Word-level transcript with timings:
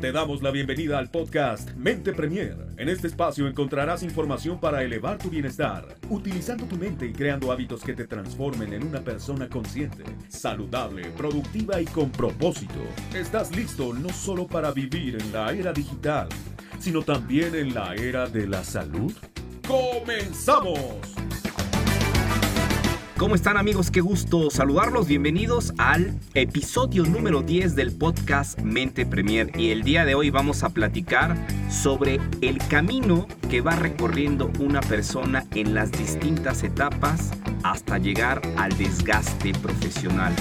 Te 0.00 0.12
damos 0.12 0.42
la 0.42 0.52
bienvenida 0.52 0.96
al 0.96 1.10
podcast 1.10 1.74
Mente 1.74 2.12
Premier. 2.12 2.54
En 2.76 2.88
este 2.88 3.08
espacio 3.08 3.48
encontrarás 3.48 4.04
información 4.04 4.60
para 4.60 4.84
elevar 4.84 5.18
tu 5.18 5.28
bienestar, 5.28 5.96
utilizando 6.08 6.66
tu 6.66 6.76
mente 6.76 7.04
y 7.06 7.12
creando 7.12 7.50
hábitos 7.50 7.82
que 7.82 7.94
te 7.94 8.06
transformen 8.06 8.72
en 8.74 8.86
una 8.86 9.00
persona 9.00 9.48
consciente, 9.48 10.04
saludable, 10.28 11.10
productiva 11.16 11.80
y 11.80 11.84
con 11.86 12.12
propósito. 12.12 12.78
¿Estás 13.12 13.54
listo 13.56 13.92
no 13.92 14.10
solo 14.10 14.46
para 14.46 14.70
vivir 14.70 15.18
en 15.20 15.32
la 15.32 15.52
era 15.52 15.72
digital, 15.72 16.28
sino 16.78 17.02
también 17.02 17.56
en 17.56 17.74
la 17.74 17.96
era 17.96 18.28
de 18.28 18.46
la 18.46 18.62
salud? 18.62 19.12
¡Comenzamos! 19.66 21.27
¿Cómo 23.18 23.34
están 23.34 23.56
amigos? 23.56 23.90
Qué 23.90 24.00
gusto 24.00 24.48
saludarlos. 24.48 25.08
Bienvenidos 25.08 25.74
al 25.76 26.16
episodio 26.34 27.04
número 27.04 27.42
10 27.42 27.74
del 27.74 27.90
podcast 27.90 28.60
Mente 28.60 29.06
Premier. 29.06 29.50
Y 29.58 29.70
el 29.70 29.82
día 29.82 30.04
de 30.04 30.14
hoy 30.14 30.30
vamos 30.30 30.62
a 30.62 30.68
platicar 30.68 31.36
sobre 31.68 32.20
el 32.42 32.58
camino 32.68 33.26
que 33.50 33.60
va 33.60 33.74
recorriendo 33.74 34.52
una 34.60 34.80
persona 34.82 35.44
en 35.56 35.74
las 35.74 35.90
distintas 35.90 36.62
etapas 36.62 37.32
hasta 37.64 37.98
llegar 37.98 38.40
al 38.56 38.78
desgaste 38.78 39.52
profesional. 39.52 40.32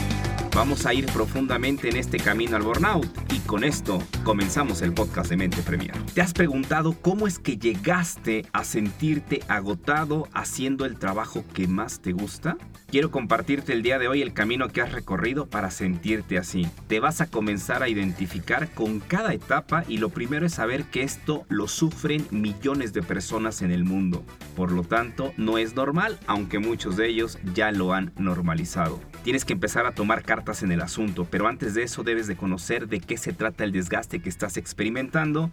Vamos 0.57 0.87
a 0.87 0.93
ir 0.95 1.05
profundamente 1.05 1.87
en 1.87 1.97
este 1.97 2.17
camino 2.17 2.55
al 2.55 2.63
burnout 2.63 3.07
y 3.31 3.37
con 3.41 3.63
esto 3.63 4.01
comenzamos 4.23 4.81
el 4.81 4.91
podcast 4.91 5.29
de 5.29 5.37
Mente 5.37 5.61
Premier. 5.61 5.95
¿Te 6.15 6.21
has 6.23 6.33
preguntado 6.33 6.95
cómo 6.99 7.27
es 7.27 7.37
que 7.37 7.59
llegaste 7.59 8.43
a 8.53 8.63
sentirte 8.63 9.41
agotado 9.49 10.27
haciendo 10.33 10.85
el 10.85 10.97
trabajo 10.97 11.43
que 11.53 11.67
más 11.67 12.01
te 12.01 12.11
gusta? 12.11 12.57
Quiero 12.87 13.11
compartirte 13.11 13.71
el 13.71 13.83
día 13.83 13.99
de 13.99 14.07
hoy 14.07 14.23
el 14.23 14.33
camino 14.33 14.69
que 14.69 14.81
has 14.81 14.93
recorrido 14.93 15.45
para 15.45 15.69
sentirte 15.69 16.39
así. 16.39 16.65
Te 16.87 16.99
vas 16.99 17.21
a 17.21 17.27
comenzar 17.27 17.83
a 17.83 17.89
identificar 17.89 18.73
con 18.73 18.99
cada 18.99 19.35
etapa 19.35 19.83
y 19.87 19.99
lo 19.99 20.09
primero 20.09 20.47
es 20.47 20.53
saber 20.53 20.85
que 20.85 21.03
esto 21.03 21.45
lo 21.49 21.67
sufren 21.67 22.25
millones 22.31 22.93
de 22.93 23.03
personas 23.03 23.61
en 23.61 23.69
el 23.69 23.83
mundo. 23.83 24.25
Por 24.55 24.71
lo 24.71 24.83
tanto, 24.83 25.33
no 25.37 25.59
es 25.59 25.75
normal, 25.75 26.17
aunque 26.25 26.57
muchos 26.57 26.97
de 26.97 27.09
ellos 27.09 27.37
ya 27.53 27.71
lo 27.71 27.93
han 27.93 28.11
normalizado. 28.17 28.99
Tienes 29.27 29.43
que 29.43 29.51
empezar 29.51 29.85
a 29.85 29.91
tomar 29.91 30.23
cartas 30.23 30.63
en 30.63 30.71
el 30.71 30.79
asunto, 30.79 31.27
pero 31.29 31.49
antes 31.49 31.73
de 31.73 31.83
eso 31.83 32.01
debes 32.01 32.27
de 32.27 32.37
conocer 32.37 32.87
de 32.87 33.01
qué 33.01 33.17
se 33.17 33.33
trata 33.33 33.65
el 33.65 33.73
desgaste 33.73 34.21
que 34.21 34.29
estás 34.29 34.55
experimentando 34.55 35.49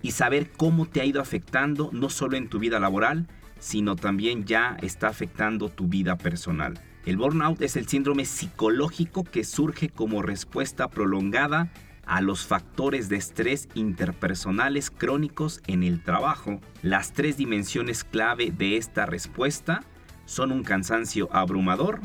y 0.00 0.12
saber 0.12 0.50
cómo 0.50 0.86
te 0.86 1.02
ha 1.02 1.04
ido 1.04 1.20
afectando 1.20 1.90
no 1.92 2.08
solo 2.08 2.38
en 2.38 2.48
tu 2.48 2.58
vida 2.58 2.80
laboral, 2.80 3.28
sino 3.58 3.96
también 3.96 4.46
ya 4.46 4.78
está 4.80 5.08
afectando 5.08 5.68
tu 5.68 5.88
vida 5.88 6.16
personal. 6.16 6.80
El 7.04 7.18
burnout 7.18 7.60
es 7.60 7.76
el 7.76 7.86
síndrome 7.86 8.24
psicológico 8.24 9.24
que 9.24 9.44
surge 9.44 9.90
como 9.90 10.22
respuesta 10.22 10.88
prolongada 10.88 11.70
a 12.06 12.22
los 12.22 12.46
factores 12.46 13.10
de 13.10 13.16
estrés 13.16 13.68
interpersonales 13.74 14.90
crónicos 14.90 15.60
en 15.66 15.82
el 15.82 16.02
trabajo. 16.02 16.62
Las 16.80 17.12
tres 17.12 17.36
dimensiones 17.36 18.04
clave 18.04 18.52
de 18.56 18.78
esta 18.78 19.04
respuesta 19.04 19.82
son 20.24 20.50
un 20.50 20.62
cansancio 20.62 21.28
abrumador, 21.30 22.00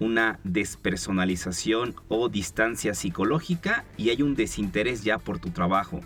una 0.00 0.40
despersonalización 0.42 1.94
o 2.08 2.28
distancia 2.28 2.94
psicológica 2.94 3.84
y 3.96 4.10
hay 4.10 4.22
un 4.22 4.34
desinterés 4.34 5.04
ya 5.04 5.18
por 5.18 5.38
tu 5.38 5.50
trabajo. 5.50 6.00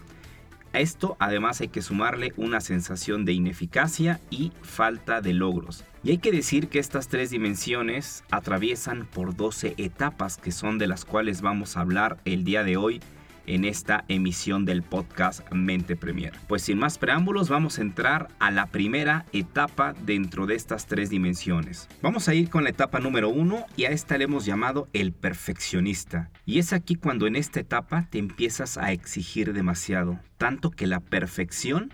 A 0.75 0.81
esto 0.81 1.17
además 1.21 1.61
hay 1.61 1.69
que 1.69 1.83
sumarle 1.83 2.33
una 2.37 2.61
sensación 2.61 3.25
de 3.25 3.33
ineficacia 3.33 4.21
y 4.29 4.53
falta 4.63 5.21
de 5.21 5.33
logros. 5.33 5.85
Y 6.03 6.11
hay 6.11 6.19
que 6.19 6.33
decir 6.33 6.69
que 6.69 6.81
estas 6.81 7.07
tres 7.07 7.31
dimensiones 7.31 8.25
atraviesan 8.31 9.07
por 9.07 9.37
12 9.37 9.75
etapas 9.79 10.37
que 10.37 10.51
son 10.51 10.79
de 10.79 10.89
las 10.89 11.05
cuales 11.05 11.43
vamos 11.43 11.77
a 11.77 11.81
hablar 11.81 12.19
el 12.25 12.43
día 12.43 12.65
de 12.65 12.77
hoy 12.77 13.01
en 13.47 13.65
esta 13.65 14.05
emisión 14.09 14.65
del 14.65 14.83
podcast 14.83 15.41
Mente 15.53 15.97
Premier. 15.97 16.33
Pues 16.49 16.63
sin 16.63 16.79
más 16.79 16.99
preámbulos 16.99 17.49
vamos 17.49 17.79
a 17.79 17.83
entrar 17.83 18.29
a 18.39 18.51
la 18.51 18.67
primera 18.67 19.27
etapa 19.33 19.95
dentro 20.05 20.47
de 20.47 20.55
estas 20.55 20.87
tres 20.87 21.11
dimensiones. 21.11 21.89
Vamos 22.03 22.29
a 22.29 22.35
ir 22.35 22.51
con 22.51 22.65
la 22.65 22.71
etapa 22.71 23.01
número 23.01 23.29
uno 23.29 23.67
y 23.77 23.85
a 23.85 23.91
esta 23.91 24.19
le 24.19 24.25
hemos 24.25 24.45
llamado 24.45 24.89
el 24.93 25.13
perfeccionista. 25.13 26.31
Y 26.47 26.59
es 26.59 26.73
aquí 26.73 26.95
cuando 26.95 27.27
en 27.27 27.37
esta 27.37 27.61
etapa 27.61 28.09
te 28.11 28.19
empiezas 28.19 28.79
a 28.79 28.93
exigir 28.93 29.53
demasiado, 29.53 30.19
tanto 30.39 30.71
que 30.71 30.87
la 30.87 31.01
perfección 31.01 31.93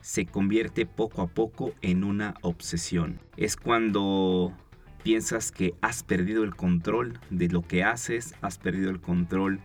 se 0.00 0.26
convierte 0.26 0.86
poco 0.86 1.22
a 1.22 1.26
poco 1.26 1.74
en 1.82 2.04
una 2.04 2.34
obsesión. 2.42 3.20
Es 3.36 3.56
cuando 3.56 4.54
piensas 5.02 5.52
que 5.52 5.74
has 5.80 6.02
perdido 6.02 6.44
el 6.44 6.54
control 6.54 7.18
de 7.30 7.48
lo 7.48 7.62
que 7.62 7.84
haces, 7.84 8.34
has 8.40 8.58
perdido 8.58 8.90
el 8.90 9.00
control 9.00 9.60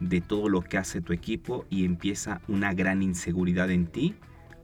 de 0.00 0.20
todo 0.20 0.48
lo 0.48 0.62
que 0.62 0.78
hace 0.78 1.00
tu 1.00 1.12
equipo 1.12 1.64
y 1.70 1.84
empieza 1.84 2.40
una 2.48 2.74
gran 2.74 3.02
inseguridad 3.02 3.70
en 3.70 3.86
ti. 3.86 4.14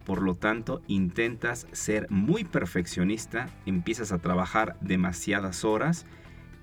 Por 0.05 0.23
lo 0.23 0.35
tanto, 0.35 0.83
intentas 0.89 1.67
ser 1.73 2.11
muy 2.11 2.45
perfeccionista, 2.45 3.49
empiezas 3.67 4.13
a 4.13 4.19
trabajar 4.19 4.77
demasiadas 4.81 5.65
horas 5.65 6.07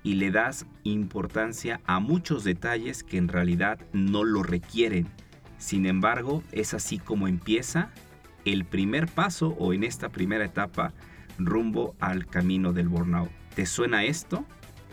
y 0.02 0.14
le 0.14 0.30
das 0.30 0.66
importancia 0.84 1.80
a 1.86 2.00
muchos 2.00 2.44
detalles 2.44 3.02
que 3.02 3.18
en 3.18 3.28
realidad 3.28 3.80
no 3.92 4.24
lo 4.24 4.42
requieren. 4.42 5.06
Sin 5.58 5.86
embargo, 5.86 6.42
es 6.52 6.74
así 6.74 6.98
como 6.98 7.28
empieza 7.28 7.90
el 8.44 8.64
primer 8.64 9.06
paso 9.06 9.48
o 9.58 9.72
en 9.72 9.84
esta 9.84 10.08
primera 10.08 10.44
etapa 10.44 10.92
rumbo 11.38 11.94
al 12.00 12.26
camino 12.26 12.72
del 12.72 12.88
burnout. 12.88 13.30
¿Te 13.54 13.66
suena 13.66 14.04
esto? 14.04 14.44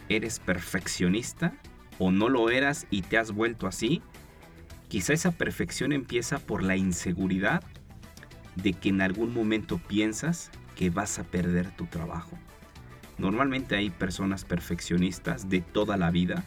¿Eres 0.09 0.39
perfeccionista? 0.39 1.53
O 2.00 2.12
no 2.12 2.30
lo 2.30 2.50
eras 2.50 2.88
y 2.90 3.02
te 3.02 3.18
has 3.18 3.31
vuelto 3.31 3.68
así, 3.68 4.02
quizá 4.88 5.13
esa 5.13 5.31
perfección 5.31 5.91
empieza 5.91 6.40
por 6.40 6.63
la 6.63 6.75
inseguridad 6.75 7.63
de 8.56 8.74
que 8.74 8.90
en 8.90 9.02
algún 9.02 9.34
momento 9.34 9.78
piensas 9.78 10.52
que 10.75 10.90
vas 10.90 11.19
a 11.19 11.24
perder 11.24 11.75
tu 11.75 11.85
trabajo. 11.85 12.38
Normalmente 13.18 13.75
hay 13.75 13.90
personas 13.90 14.46
perfeccionistas 14.46 15.50
de 15.50 15.62
toda 15.62 15.97
la 15.97 16.12
vida, 16.12 16.44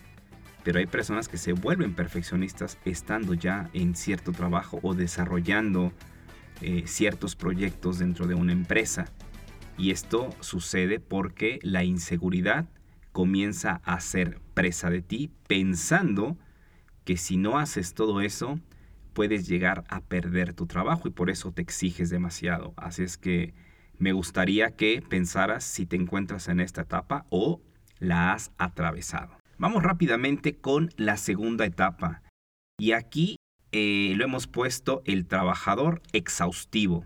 pero 0.62 0.78
hay 0.78 0.86
personas 0.86 1.28
que 1.28 1.36
se 1.36 1.52
vuelven 1.52 1.94
perfeccionistas 1.94 2.78
estando 2.84 3.34
ya 3.34 3.70
en 3.72 3.96
cierto 3.96 4.32
trabajo 4.32 4.78
o 4.82 4.94
desarrollando 4.94 5.92
eh, 6.60 6.84
ciertos 6.86 7.34
proyectos 7.34 7.98
dentro 7.98 8.26
de 8.26 8.34
una 8.34 8.52
empresa. 8.52 9.06
Y 9.78 9.90
esto 9.90 10.28
sucede 10.40 11.00
porque 11.00 11.58
la 11.62 11.82
inseguridad 11.84 12.66
comienza 13.12 13.80
a 13.84 14.00
ser 14.00 14.40
presa 14.54 14.90
de 14.90 15.02
ti 15.02 15.30
pensando 15.46 16.36
que 17.04 17.16
si 17.16 17.36
no 17.36 17.58
haces 17.58 17.94
todo 17.94 18.20
eso, 18.20 18.60
puedes 19.12 19.48
llegar 19.48 19.84
a 19.88 20.00
perder 20.00 20.54
tu 20.54 20.66
trabajo 20.66 21.08
y 21.08 21.10
por 21.10 21.30
eso 21.30 21.52
te 21.52 21.62
exiges 21.62 22.10
demasiado. 22.10 22.72
Así 22.76 23.02
es 23.02 23.18
que 23.18 23.54
me 23.98 24.12
gustaría 24.12 24.76
que 24.76 25.02
pensaras 25.06 25.64
si 25.64 25.86
te 25.86 25.96
encuentras 25.96 26.48
en 26.48 26.60
esta 26.60 26.82
etapa 26.82 27.26
o 27.30 27.60
la 27.98 28.32
has 28.32 28.52
atravesado. 28.58 29.36
Vamos 29.58 29.82
rápidamente 29.82 30.56
con 30.56 30.90
la 30.96 31.16
segunda 31.18 31.66
etapa. 31.66 32.22
Y 32.78 32.92
aquí 32.92 33.36
eh, 33.72 34.14
lo 34.16 34.24
hemos 34.24 34.46
puesto 34.46 35.02
el 35.04 35.26
trabajador 35.26 36.00
exhaustivo. 36.12 37.04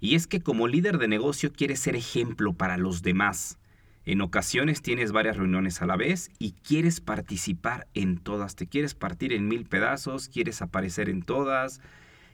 Y 0.00 0.14
es 0.14 0.26
que 0.26 0.40
como 0.40 0.68
líder 0.68 0.98
de 0.98 1.06
negocio 1.06 1.52
quieres 1.52 1.80
ser 1.80 1.94
ejemplo 1.94 2.54
para 2.54 2.76
los 2.78 3.02
demás. 3.02 3.58
En 4.04 4.20
ocasiones 4.20 4.82
tienes 4.82 5.12
varias 5.12 5.36
reuniones 5.36 5.80
a 5.80 5.86
la 5.86 5.96
vez 5.96 6.30
y 6.38 6.52
quieres 6.52 7.00
participar 7.00 7.86
en 7.94 8.18
todas. 8.18 8.56
Te 8.56 8.66
quieres 8.66 8.94
partir 8.94 9.32
en 9.32 9.46
mil 9.46 9.64
pedazos, 9.64 10.28
quieres 10.28 10.60
aparecer 10.60 11.08
en 11.08 11.22
todas. 11.22 11.80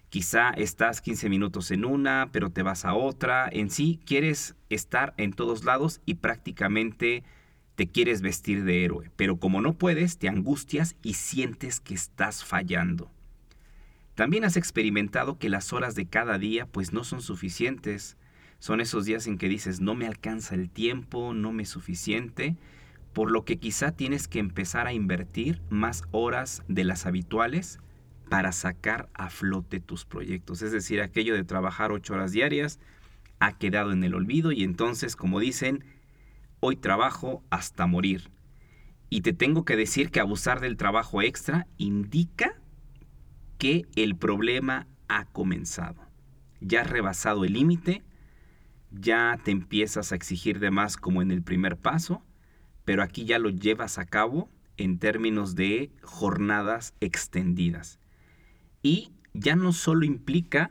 Quizá 0.09 0.51
estás 0.51 1.03
15 1.03 1.29
minutos 1.29 1.71
en 1.71 1.85
una, 1.85 2.31
pero 2.33 2.49
te 2.49 2.63
vas 2.63 2.87
a 2.87 2.95
otra. 2.95 3.51
En 3.53 3.69
sí, 3.69 4.01
quieres 4.07 4.57
estar 4.71 5.13
en 5.19 5.35
todos 5.35 5.65
lados 5.65 6.01
y 6.07 6.15
prácticamente 6.15 7.23
te 7.75 7.87
quieres 7.87 8.23
vestir 8.23 8.65
de 8.65 8.85
héroe. 8.85 9.11
Pero 9.17 9.37
como 9.37 9.61
no 9.61 9.75
puedes, 9.75 10.17
te 10.17 10.29
angustias 10.31 10.97
y 11.03 11.15
sientes 11.15 11.81
que 11.81 11.93
estás 11.93 12.45
fallando. 12.45 13.11
También 14.15 14.45
has 14.45 14.57
experimentado 14.57 15.39
que 15.39 15.51
las 15.51 15.75
horas 15.75 15.95
de 15.95 16.07
cada 16.07 16.39
día 16.39 16.65
pues 16.67 16.95
no 16.95 17.05
son 17.05 17.21
suficientes 17.21 18.17
son 18.59 18.81
esos 18.81 19.05
días 19.05 19.27
en 19.27 19.39
que 19.39 19.49
dices, 19.49 19.81
no 19.81 19.95
me 19.95 20.07
alcanza 20.07 20.55
el 20.55 20.71
tiempo, 20.71 21.33
no 21.33 21.53
me 21.53 21.63
es 21.63 21.69
suficiente, 21.69 22.57
por 23.13 23.31
lo 23.31 23.45
que 23.45 23.59
quizá 23.59 23.93
tienes 23.93 24.29
que 24.29 24.39
empezar 24.39 24.87
a 24.87 24.93
invertir 24.93 25.61
más 25.71 26.03
horas 26.11 26.63
de 26.69 26.85
las 26.85 27.07
habituales 27.07 27.79
para 28.29 28.53
sacar 28.53 29.09
a 29.15 29.31
flote 29.31 29.81
tus 29.81 30.05
proyectos. 30.05 30.63
Es 30.63 30.73
decir, 30.73 31.01
aquello 31.01 31.35
de 31.35 31.45
trabajar 31.45 31.93
ocho 31.93 32.15
horas 32.15 32.33
diarias 32.33 32.79
ha 33.41 33.57
quedado 33.57 33.93
en 33.93 34.05
el 34.05 34.15
olvido 34.15 34.53
y 34.53 34.65
entonces, 34.65 35.17
como 35.17 35.41
dicen, 35.41 35.85
hoy 36.61 36.77
trabajo 36.77 37.43
hasta 37.51 37.87
morir. 37.87 38.31
Y 39.11 39.23
te 39.23 39.33
tengo 39.33 39.65
que 39.65 39.77
decir 39.77 40.11
que 40.11 40.21
abusar 40.21 40.61
del 40.61 40.77
trabajo 40.77 41.23
extra 41.23 41.67
indica 41.79 42.61
que 43.57 43.87
el 43.97 44.17
problema 44.17 44.87
ha 45.09 45.25
comenzado. 45.27 46.03
Ya 46.61 46.83
has 46.83 46.91
rebasado 46.91 47.45
el 47.45 47.55
límite 47.55 48.03
ya 48.91 49.39
te 49.45 49.51
empiezas 49.51 50.13
a 50.13 50.15
exigir 50.15 50.61
de 50.61 50.71
más 50.71 50.97
como 50.97 51.23
en 51.23 51.31
el 51.31 51.43
primer 51.43 51.77
paso, 51.77 52.23
pero 52.85 53.03
aquí 53.03 53.25
ya 53.25 53.39
lo 53.39 53.51
llevas 53.51 53.99
a 53.99 54.07
cabo 54.07 54.49
en 54.77 54.99
términos 54.99 55.55
de 55.55 55.91
jornadas 56.03 56.95
extendidas. 57.01 57.99
Y 58.83 59.13
ya 59.35 59.57
no 59.57 59.73
solo 59.73 60.05
implica 60.05 60.71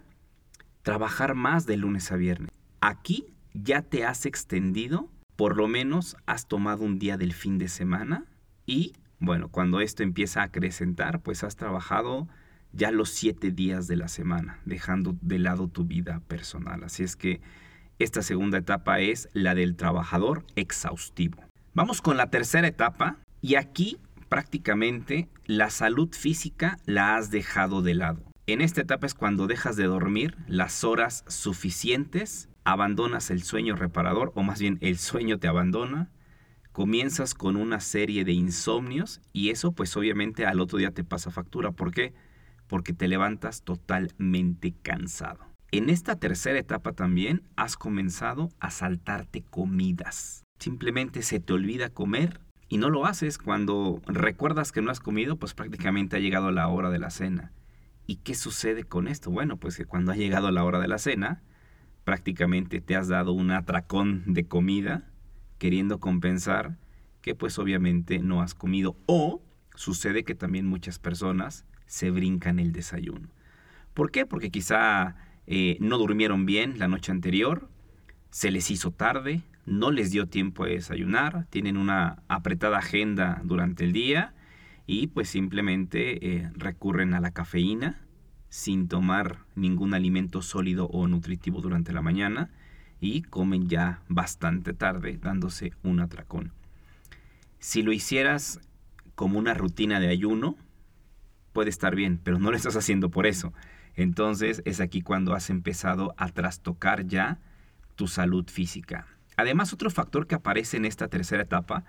trabajar 0.81 1.35
más 1.35 1.65
de 1.65 1.77
lunes 1.77 2.11
a 2.11 2.15
viernes. 2.15 2.49
Aquí 2.81 3.25
ya 3.53 3.81
te 3.81 4.05
has 4.05 4.25
extendido, 4.25 5.11
por 5.35 5.57
lo 5.57 5.67
menos 5.67 6.15
has 6.25 6.47
tomado 6.47 6.83
un 6.83 6.99
día 6.99 7.17
del 7.17 7.33
fin 7.33 7.57
de 7.57 7.67
semana 7.67 8.25
y, 8.65 8.93
bueno, 9.19 9.49
cuando 9.49 9.81
esto 9.81 10.03
empieza 10.03 10.41
a 10.41 10.45
acrecentar, 10.45 11.21
pues 11.21 11.43
has 11.43 11.55
trabajado 11.55 12.27
ya 12.71 12.91
los 12.91 13.09
siete 13.09 13.51
días 13.51 13.87
de 13.87 13.97
la 13.97 14.07
semana, 14.07 14.59
dejando 14.65 15.15
de 15.21 15.39
lado 15.39 15.67
tu 15.67 15.85
vida 15.85 16.21
personal. 16.27 16.83
Así 16.83 17.03
es 17.03 17.15
que 17.15 17.41
esta 17.99 18.21
segunda 18.21 18.59
etapa 18.59 18.99
es 18.99 19.29
la 19.33 19.55
del 19.55 19.75
trabajador 19.75 20.45
exhaustivo. 20.55 21.43
Vamos 21.73 22.01
con 22.01 22.17
la 22.17 22.29
tercera 22.29 22.67
etapa 22.67 23.17
y 23.41 23.55
aquí 23.55 23.97
prácticamente 24.29 25.29
la 25.45 25.69
salud 25.69 26.13
física 26.13 26.77
la 26.85 27.15
has 27.15 27.31
dejado 27.31 27.81
de 27.81 27.95
lado. 27.95 28.21
En 28.45 28.61
esta 28.61 28.81
etapa 28.81 29.07
es 29.07 29.13
cuando 29.13 29.47
dejas 29.47 29.75
de 29.75 29.85
dormir 29.85 30.37
las 30.47 30.83
horas 30.83 31.25
suficientes, 31.27 32.49
abandonas 32.63 33.31
el 33.31 33.43
sueño 33.43 33.75
reparador, 33.75 34.31
o 34.35 34.43
más 34.43 34.59
bien 34.59 34.77
el 34.81 34.97
sueño 34.97 35.39
te 35.39 35.47
abandona, 35.47 36.09
comienzas 36.71 37.33
con 37.33 37.55
una 37.55 37.79
serie 37.79 38.23
de 38.25 38.33
insomnios 38.33 39.21
y 39.33 39.49
eso 39.49 39.71
pues 39.71 39.97
obviamente 39.97 40.45
al 40.45 40.59
otro 40.59 40.77
día 40.77 40.91
te 40.91 41.03
pasa 41.03 41.31
factura. 41.31 41.71
¿Por 41.71 41.91
qué? 41.91 42.13
Porque 42.67 42.93
te 42.93 43.07
levantas 43.07 43.63
totalmente 43.63 44.75
cansado. 44.83 45.46
En 45.71 45.89
esta 45.89 46.15
tercera 46.15 46.57
etapa 46.57 46.93
también 46.93 47.41
has 47.57 47.75
comenzado 47.75 48.49
a 48.59 48.71
saltarte 48.71 49.41
comidas. 49.41 50.45
Simplemente 50.59 51.21
se 51.21 51.41
te 51.41 51.51
olvida 51.51 51.89
comer 51.89 52.39
y 52.69 52.77
no 52.77 52.89
lo 52.89 53.05
haces 53.05 53.37
cuando 53.37 54.01
recuerdas 54.07 54.71
que 54.71 54.81
no 54.81 54.91
has 54.91 55.01
comido, 55.01 55.35
pues 55.35 55.53
prácticamente 55.53 56.15
ha 56.15 56.19
llegado 56.19 56.51
la 56.51 56.69
hora 56.69 56.89
de 56.89 56.99
la 56.99 57.09
cena. 57.09 57.51
¿Y 58.05 58.17
qué 58.17 58.33
sucede 58.33 58.85
con 58.85 59.09
esto? 59.09 59.29
Bueno, 59.29 59.57
pues 59.57 59.75
que 59.75 59.83
cuando 59.83 60.13
ha 60.13 60.15
llegado 60.15 60.51
la 60.51 60.63
hora 60.63 60.79
de 60.79 60.87
la 60.87 60.99
cena, 60.99 61.43
prácticamente 62.05 62.79
te 62.79 62.95
has 62.95 63.09
dado 63.09 63.33
un 63.33 63.51
atracón 63.51 64.23
de 64.25 64.47
comida 64.47 65.11
queriendo 65.57 65.99
compensar 65.99 66.77
que 67.21 67.35
pues 67.35 67.59
obviamente 67.59 68.19
no 68.19 68.41
has 68.41 68.55
comido. 68.55 68.95
O 69.05 69.43
sucede 69.75 70.23
que 70.23 70.33
también 70.33 70.65
muchas 70.65 70.97
personas 70.97 71.65
se 71.87 72.09
brincan 72.09 72.57
el 72.59 72.71
desayuno. 72.71 73.27
¿Por 73.93 74.11
qué? 74.11 74.25
Porque 74.25 74.49
quizá 74.49 75.17
eh, 75.47 75.77
no 75.79 75.97
durmieron 75.97 76.45
bien 76.45 76.77
la 76.77 76.87
noche 76.87 77.11
anterior, 77.11 77.69
se 78.29 78.51
les 78.51 78.69
hizo 78.69 78.91
tarde, 78.91 79.41
no 79.65 79.91
les 79.91 80.11
dio 80.11 80.27
tiempo 80.27 80.63
a 80.63 80.67
desayunar, 80.67 81.47
tienen 81.49 81.77
una 81.77 82.21
apretada 82.27 82.77
agenda 82.77 83.41
durante 83.43 83.83
el 83.83 83.93
día 83.93 84.33
y 84.85 85.07
pues 85.07 85.29
simplemente 85.29 86.35
eh, 86.35 86.51
recurren 86.55 87.13
a 87.13 87.19
la 87.19 87.31
cafeína 87.31 88.01
sin 88.49 88.87
tomar 88.87 89.39
ningún 89.55 89.93
alimento 89.93 90.41
sólido 90.41 90.87
o 90.87 91.07
nutritivo 91.07 91.61
durante 91.61 91.91
la 91.93 92.01
mañana 92.01 92.49
y 92.99 93.21
comen 93.23 93.67
ya 93.67 94.01
bastante 94.07 94.73
tarde 94.73 95.17
dándose 95.17 95.73
un 95.83 95.99
atracón. 95.99 96.53
Si 97.59 97.83
lo 97.83 97.91
hicieras 97.91 98.59
como 99.15 99.39
una 99.39 99.53
rutina 99.53 99.99
de 99.99 100.09
ayuno, 100.09 100.55
puede 101.53 101.69
estar 101.69 101.95
bien, 101.95 102.19
pero 102.23 102.39
no 102.39 102.51
lo 102.51 102.57
estás 102.57 102.75
haciendo 102.75 103.09
por 103.09 103.27
eso. 103.27 103.53
Entonces 103.97 104.61
es 104.63 104.79
aquí 104.79 105.01
cuando 105.01 105.33
has 105.33 105.49
empezado 105.49 106.13
a 106.17 106.29
trastocar 106.29 107.07
ya 107.07 107.39
tu 107.95 108.07
salud 108.07 108.47
física. 108.47 109.07
Además, 109.35 109.73
otro 109.73 109.89
factor 109.89 110.27
que 110.27 110.35
aparece 110.35 110.77
en 110.77 110.85
esta 110.85 111.09
tercera 111.09 111.43
etapa 111.43 111.83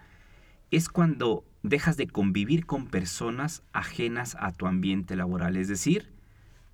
es 0.71 0.89
cuando 0.89 1.45
dejas 1.63 1.97
de 1.97 2.07
convivir 2.07 2.67
con 2.67 2.87
personas 2.87 3.63
ajenas 3.73 4.37
a 4.41 4.53
tu 4.53 4.67
ambiente 4.67 5.17
laboral. 5.17 5.57
Es 5.57 5.69
decir, 5.69 6.13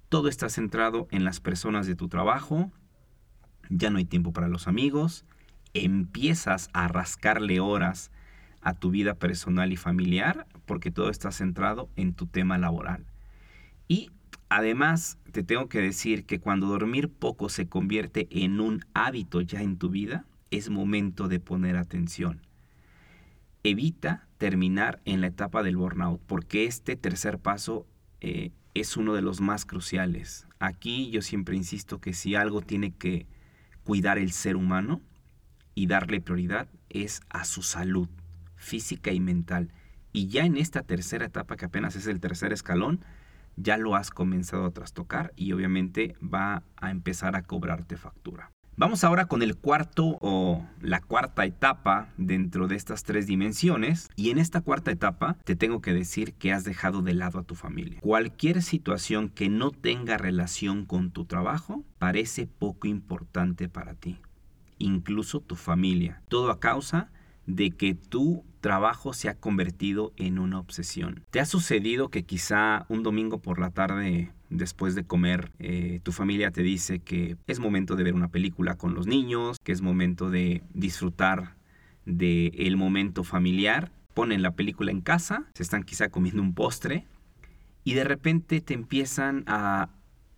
todo 0.08 0.28
está 0.28 0.48
centrado 0.48 1.08
en 1.10 1.24
las 1.24 1.40
personas 1.40 1.86
de 1.88 1.96
tu 1.96 2.08
trabajo, 2.08 2.70
ya 3.70 3.90
no 3.90 3.98
hay 3.98 4.04
tiempo 4.04 4.32
para 4.32 4.48
los 4.48 4.68
amigos, 4.68 5.24
empiezas 5.74 6.70
a 6.72 6.86
rascarle 6.86 7.58
horas 7.58 8.12
a 8.60 8.74
tu 8.74 8.90
vida 8.90 9.14
personal 9.14 9.72
y 9.72 9.76
familiar 9.76 10.46
porque 10.64 10.92
todo 10.92 11.10
está 11.10 11.32
centrado 11.32 11.88
en 11.96 12.14
tu 12.14 12.26
tema 12.26 12.56
laboral. 12.56 13.04
Y 13.88 14.10
además 14.56 15.18
te 15.32 15.42
tengo 15.42 15.68
que 15.68 15.80
decir 15.80 16.24
que 16.24 16.40
cuando 16.40 16.66
dormir 16.66 17.08
poco 17.08 17.48
se 17.48 17.68
convierte 17.68 18.28
en 18.30 18.60
un 18.60 18.84
hábito 18.94 19.40
ya 19.40 19.62
en 19.62 19.76
tu 19.78 19.90
vida, 19.90 20.26
es 20.50 20.70
momento 20.70 21.28
de 21.28 21.40
poner 21.40 21.76
atención 21.76 22.40
evita 23.64 24.28
terminar 24.38 25.00
en 25.06 25.20
la 25.22 25.28
etapa 25.28 25.62
del 25.62 25.76
burnout, 25.76 26.20
porque 26.26 26.66
este 26.66 26.96
tercer 26.96 27.38
paso 27.38 27.86
eh, 28.20 28.52
es 28.74 28.96
uno 28.96 29.14
de 29.14 29.22
los 29.22 29.40
más 29.40 29.64
cruciales. 29.64 30.46
Aquí 30.60 31.10
yo 31.10 31.22
siempre 31.22 31.56
insisto 31.56 31.98
que 31.98 32.12
si 32.12 32.34
algo 32.34 32.60
tiene 32.60 32.92
que 32.92 33.26
cuidar 33.82 34.18
el 34.18 34.32
ser 34.32 34.56
humano 34.56 35.00
y 35.74 35.86
darle 35.86 36.20
prioridad 36.20 36.68
es 36.90 37.22
a 37.30 37.44
su 37.44 37.62
salud 37.62 38.08
física 38.54 39.12
y 39.12 39.20
mental. 39.20 39.72
Y 40.12 40.28
ya 40.28 40.44
en 40.44 40.56
esta 40.56 40.82
tercera 40.82 41.24
etapa, 41.24 41.56
que 41.56 41.64
apenas 41.64 41.96
es 41.96 42.06
el 42.06 42.20
tercer 42.20 42.52
escalón, 42.52 43.00
ya 43.56 43.76
lo 43.76 43.94
has 43.96 44.10
comenzado 44.10 44.66
a 44.66 44.70
trastocar 44.72 45.32
y 45.36 45.52
obviamente 45.52 46.16
va 46.22 46.62
a 46.76 46.90
empezar 46.90 47.36
a 47.36 47.42
cobrarte 47.42 47.96
factura. 47.96 48.50
Vamos 48.76 49.04
ahora 49.04 49.26
con 49.26 49.42
el 49.42 49.56
cuarto 49.56 50.18
o 50.20 50.66
la 50.80 51.00
cuarta 51.00 51.44
etapa 51.44 52.08
dentro 52.16 52.66
de 52.66 52.74
estas 52.74 53.04
tres 53.04 53.28
dimensiones. 53.28 54.10
Y 54.16 54.30
en 54.30 54.38
esta 54.38 54.62
cuarta 54.62 54.90
etapa 54.90 55.36
te 55.44 55.54
tengo 55.54 55.80
que 55.80 55.92
decir 55.92 56.34
que 56.34 56.52
has 56.52 56.64
dejado 56.64 57.00
de 57.00 57.14
lado 57.14 57.38
a 57.38 57.44
tu 57.44 57.54
familia. 57.54 58.00
Cualquier 58.00 58.62
situación 58.62 59.28
que 59.28 59.48
no 59.48 59.70
tenga 59.70 60.18
relación 60.18 60.86
con 60.86 61.12
tu 61.12 61.24
trabajo 61.24 61.84
parece 62.00 62.48
poco 62.48 62.88
importante 62.88 63.68
para 63.68 63.94
ti. 63.94 64.18
Incluso 64.78 65.38
tu 65.38 65.54
familia. 65.54 66.20
Todo 66.28 66.50
a 66.50 66.58
causa 66.58 67.12
que 67.46 67.94
tu 67.94 68.44
trabajo 68.60 69.12
se 69.12 69.28
ha 69.28 69.34
convertido 69.34 70.12
en 70.16 70.38
una 70.38 70.58
obsesión. 70.58 71.24
¿Te 71.30 71.40
ha 71.40 71.44
sucedido 71.44 72.08
que 72.08 72.24
quizá 72.24 72.86
un 72.88 73.02
domingo 73.02 73.38
por 73.38 73.58
la 73.58 73.70
tarde 73.70 74.32
después 74.50 74.94
de 74.94 75.04
comer, 75.04 75.52
eh, 75.58 76.00
tu 76.02 76.12
familia 76.12 76.50
te 76.50 76.62
dice 76.62 77.00
que 77.00 77.36
es 77.46 77.58
momento 77.58 77.96
de 77.96 78.04
ver 78.04 78.14
una 78.14 78.28
película 78.28 78.76
con 78.76 78.94
los 78.94 79.06
niños, 79.06 79.58
que 79.62 79.72
es 79.72 79.82
momento 79.82 80.30
de 80.30 80.62
disfrutar 80.72 81.56
del 82.06 82.52
el 82.54 82.76
momento 82.76 83.24
familiar. 83.24 83.90
Ponen 84.14 84.42
la 84.42 84.52
película 84.52 84.92
en 84.92 85.00
casa, 85.00 85.46
se 85.54 85.62
están 85.62 85.82
quizá 85.82 86.08
comiendo 86.08 86.40
un 86.40 86.54
postre 86.54 87.04
y 87.82 87.94
de 87.94 88.04
repente 88.04 88.60
te 88.60 88.74
empiezan 88.74 89.44
a 89.46 89.90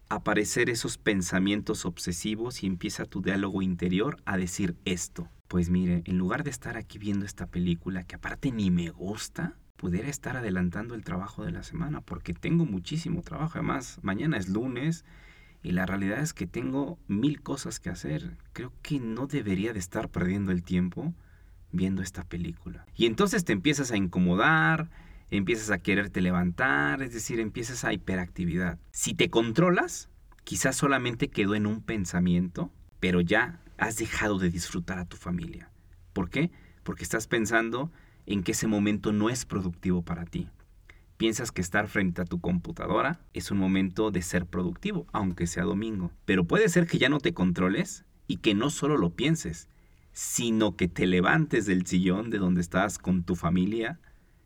aparecer 0.08 0.70
esos 0.70 0.98
pensamientos 0.98 1.84
obsesivos 1.84 2.62
y 2.62 2.66
empieza 2.66 3.04
tu 3.04 3.20
diálogo 3.22 3.60
interior 3.60 4.18
a 4.24 4.36
decir 4.36 4.76
esto. 4.84 5.28
Pues 5.48 5.70
mire, 5.70 6.02
en 6.06 6.18
lugar 6.18 6.44
de 6.44 6.50
estar 6.50 6.76
aquí 6.76 6.98
viendo 6.98 7.24
esta 7.24 7.46
película 7.46 8.02
que 8.04 8.16
aparte 8.16 8.50
ni 8.50 8.70
me 8.70 8.90
gusta, 8.90 9.54
pudiera 9.76 10.08
estar 10.08 10.36
adelantando 10.36 10.94
el 10.94 11.04
trabajo 11.04 11.44
de 11.44 11.52
la 11.52 11.62
semana, 11.62 12.00
porque 12.00 12.34
tengo 12.34 12.64
muchísimo 12.64 13.22
trabajo. 13.22 13.52
Además, 13.54 13.98
mañana 14.02 14.36
es 14.38 14.48
lunes 14.48 15.04
y 15.62 15.72
la 15.72 15.86
realidad 15.86 16.20
es 16.20 16.32
que 16.32 16.46
tengo 16.46 16.98
mil 17.06 17.42
cosas 17.42 17.78
que 17.78 17.90
hacer. 17.90 18.36
Creo 18.52 18.72
que 18.82 18.98
no 18.98 19.26
debería 19.26 19.72
de 19.72 19.78
estar 19.78 20.08
perdiendo 20.08 20.52
el 20.52 20.62
tiempo 20.62 21.14
viendo 21.72 22.02
esta 22.02 22.24
película. 22.24 22.86
Y 22.96 23.06
entonces 23.06 23.44
te 23.44 23.52
empiezas 23.52 23.92
a 23.92 23.96
incomodar, 23.96 24.88
empiezas 25.30 25.70
a 25.70 25.78
quererte 25.78 26.20
levantar, 26.20 27.02
es 27.02 27.12
decir, 27.12 27.40
empiezas 27.40 27.84
a 27.84 27.92
hiperactividad. 27.92 28.78
Si 28.92 29.14
te 29.14 29.30
controlas, 29.30 30.08
quizás 30.44 30.76
solamente 30.76 31.28
quedó 31.28 31.54
en 31.54 31.66
un 31.66 31.82
pensamiento, 31.82 32.72
pero 33.00 33.20
ya 33.20 33.60
has 33.78 33.96
dejado 33.96 34.38
de 34.38 34.50
disfrutar 34.50 34.98
a 34.98 35.04
tu 35.04 35.16
familia. 35.16 35.70
¿Por 36.12 36.30
qué? 36.30 36.50
Porque 36.82 37.04
estás 37.04 37.26
pensando 37.26 37.90
en 38.26 38.42
que 38.42 38.52
ese 38.52 38.66
momento 38.66 39.12
no 39.12 39.30
es 39.30 39.44
productivo 39.44 40.02
para 40.02 40.24
ti. 40.24 40.48
Piensas 41.16 41.50
que 41.50 41.62
estar 41.62 41.88
frente 41.88 42.20
a 42.20 42.26
tu 42.26 42.40
computadora 42.40 43.20
es 43.32 43.50
un 43.50 43.58
momento 43.58 44.10
de 44.10 44.20
ser 44.22 44.44
productivo, 44.44 45.06
aunque 45.12 45.46
sea 45.46 45.64
domingo. 45.64 46.10
Pero 46.26 46.44
puede 46.44 46.68
ser 46.68 46.86
que 46.86 46.98
ya 46.98 47.08
no 47.08 47.20
te 47.20 47.32
controles 47.32 48.04
y 48.26 48.38
que 48.38 48.54
no 48.54 48.70
solo 48.70 48.98
lo 48.98 49.10
pienses, 49.10 49.68
sino 50.12 50.76
que 50.76 50.88
te 50.88 51.06
levantes 51.06 51.66
del 51.66 51.86
sillón 51.86 52.30
de 52.30 52.38
donde 52.38 52.60
estás 52.60 52.98
con 52.98 53.22
tu 53.22 53.34
familia 53.34 53.98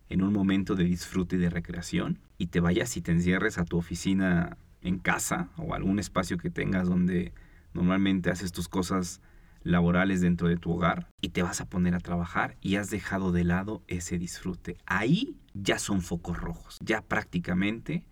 en 0.09 0.23
un 0.23 0.33
momento 0.33 0.75
de 0.75 0.85
disfrute 0.85 1.37
y 1.37 1.39
de 1.39 1.51
recreación 1.51 2.19
y 2.39 2.49
te 2.49 2.61
vayas 2.61 2.97
y 2.97 3.01
te 3.01 3.13
encierres 3.13 3.59
a 3.59 3.65
tu 3.65 3.79
oficina 3.79 4.57
en 4.83 4.99
casa 4.99 5.49
o 5.57 5.75
algún 5.75 5.99
espacio 5.99 6.39
que 6.39 6.51
tengas 6.51 6.89
donde 6.89 7.33
normalmente 7.73 8.31
haces 8.31 8.53
tus 8.53 8.69
cosas 8.69 9.21
laborales 9.63 10.21
dentro 10.21 10.49
de 10.49 10.57
tu 10.57 10.73
hogar 10.73 11.09
y 11.21 11.31
te 11.31 11.43
vas 11.43 11.61
a 11.61 11.69
poner 11.69 11.95
a 11.95 12.01
trabajar 12.01 12.57
y 12.61 12.77
has 12.77 12.91
dejado 12.91 13.33
de 13.33 13.45
lado 13.45 13.83
ese 13.89 14.19
disfrute. 14.19 14.79
Ahí 14.87 15.37
ya 15.55 15.79
son 15.79 16.01
focos 16.01 16.39
rojos, 16.39 16.79
ya 16.83 17.03
prácticamente 17.03 18.05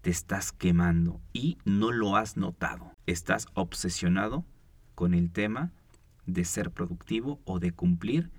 te 0.00 0.10
estás 0.10 0.52
quemando 0.52 1.20
y 1.32 1.58
no 1.64 1.92
lo 1.92 2.16
has 2.16 2.36
notado. 2.36 2.92
Estás 3.06 3.46
obsesionado 3.54 4.44
con 4.94 5.14
el 5.14 5.30
tema 5.30 5.72
de 6.26 6.44
ser 6.44 6.70
productivo 6.70 7.40
o 7.44 7.58
de 7.58 7.72
cumplir 7.72 8.30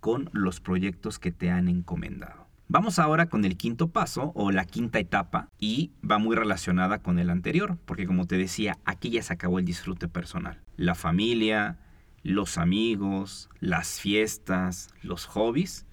con 0.00 0.30
los 0.32 0.60
proyectos 0.60 1.18
que 1.18 1.32
te 1.32 1.50
han 1.50 1.68
encomendado. 1.68 2.39
Vamos 2.72 3.00
ahora 3.00 3.28
con 3.28 3.44
el 3.44 3.56
quinto 3.56 3.88
paso 3.88 4.30
o 4.36 4.52
la 4.52 4.64
quinta 4.64 5.00
etapa 5.00 5.48
y 5.58 5.90
va 6.08 6.18
muy 6.18 6.36
relacionada 6.36 7.02
con 7.02 7.18
el 7.18 7.28
anterior, 7.28 7.78
porque 7.84 8.06
como 8.06 8.28
te 8.28 8.36
decía, 8.36 8.78
aquí 8.84 9.10
ya 9.10 9.24
se 9.24 9.32
acabó 9.32 9.58
el 9.58 9.64
disfrute 9.64 10.06
personal. 10.06 10.60
La 10.76 10.94
familia, 10.94 11.80
los 12.22 12.58
amigos, 12.58 13.50
las 13.58 13.98
fiestas, 13.98 14.88
los 15.02 15.26
hobbies, 15.26 15.84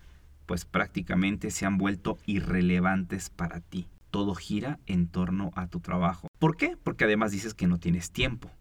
pues 0.45 0.65
prácticamente 0.65 1.49
se 1.49 1.65
han 1.65 1.79
vuelto 1.79 2.19
irrelevantes 2.27 3.31
para 3.31 3.59
ti. 3.59 3.87
Todo 4.11 4.35
gira 4.35 4.77
en 4.85 5.07
torno 5.07 5.49
a 5.55 5.65
tu 5.65 5.79
trabajo. 5.79 6.27
¿Por 6.37 6.57
qué? 6.57 6.77
Porque 6.83 7.05
además 7.05 7.31
dices 7.31 7.55
que 7.55 7.65
no 7.65 7.79
tienes 7.79 8.11
tiempo. 8.11 8.51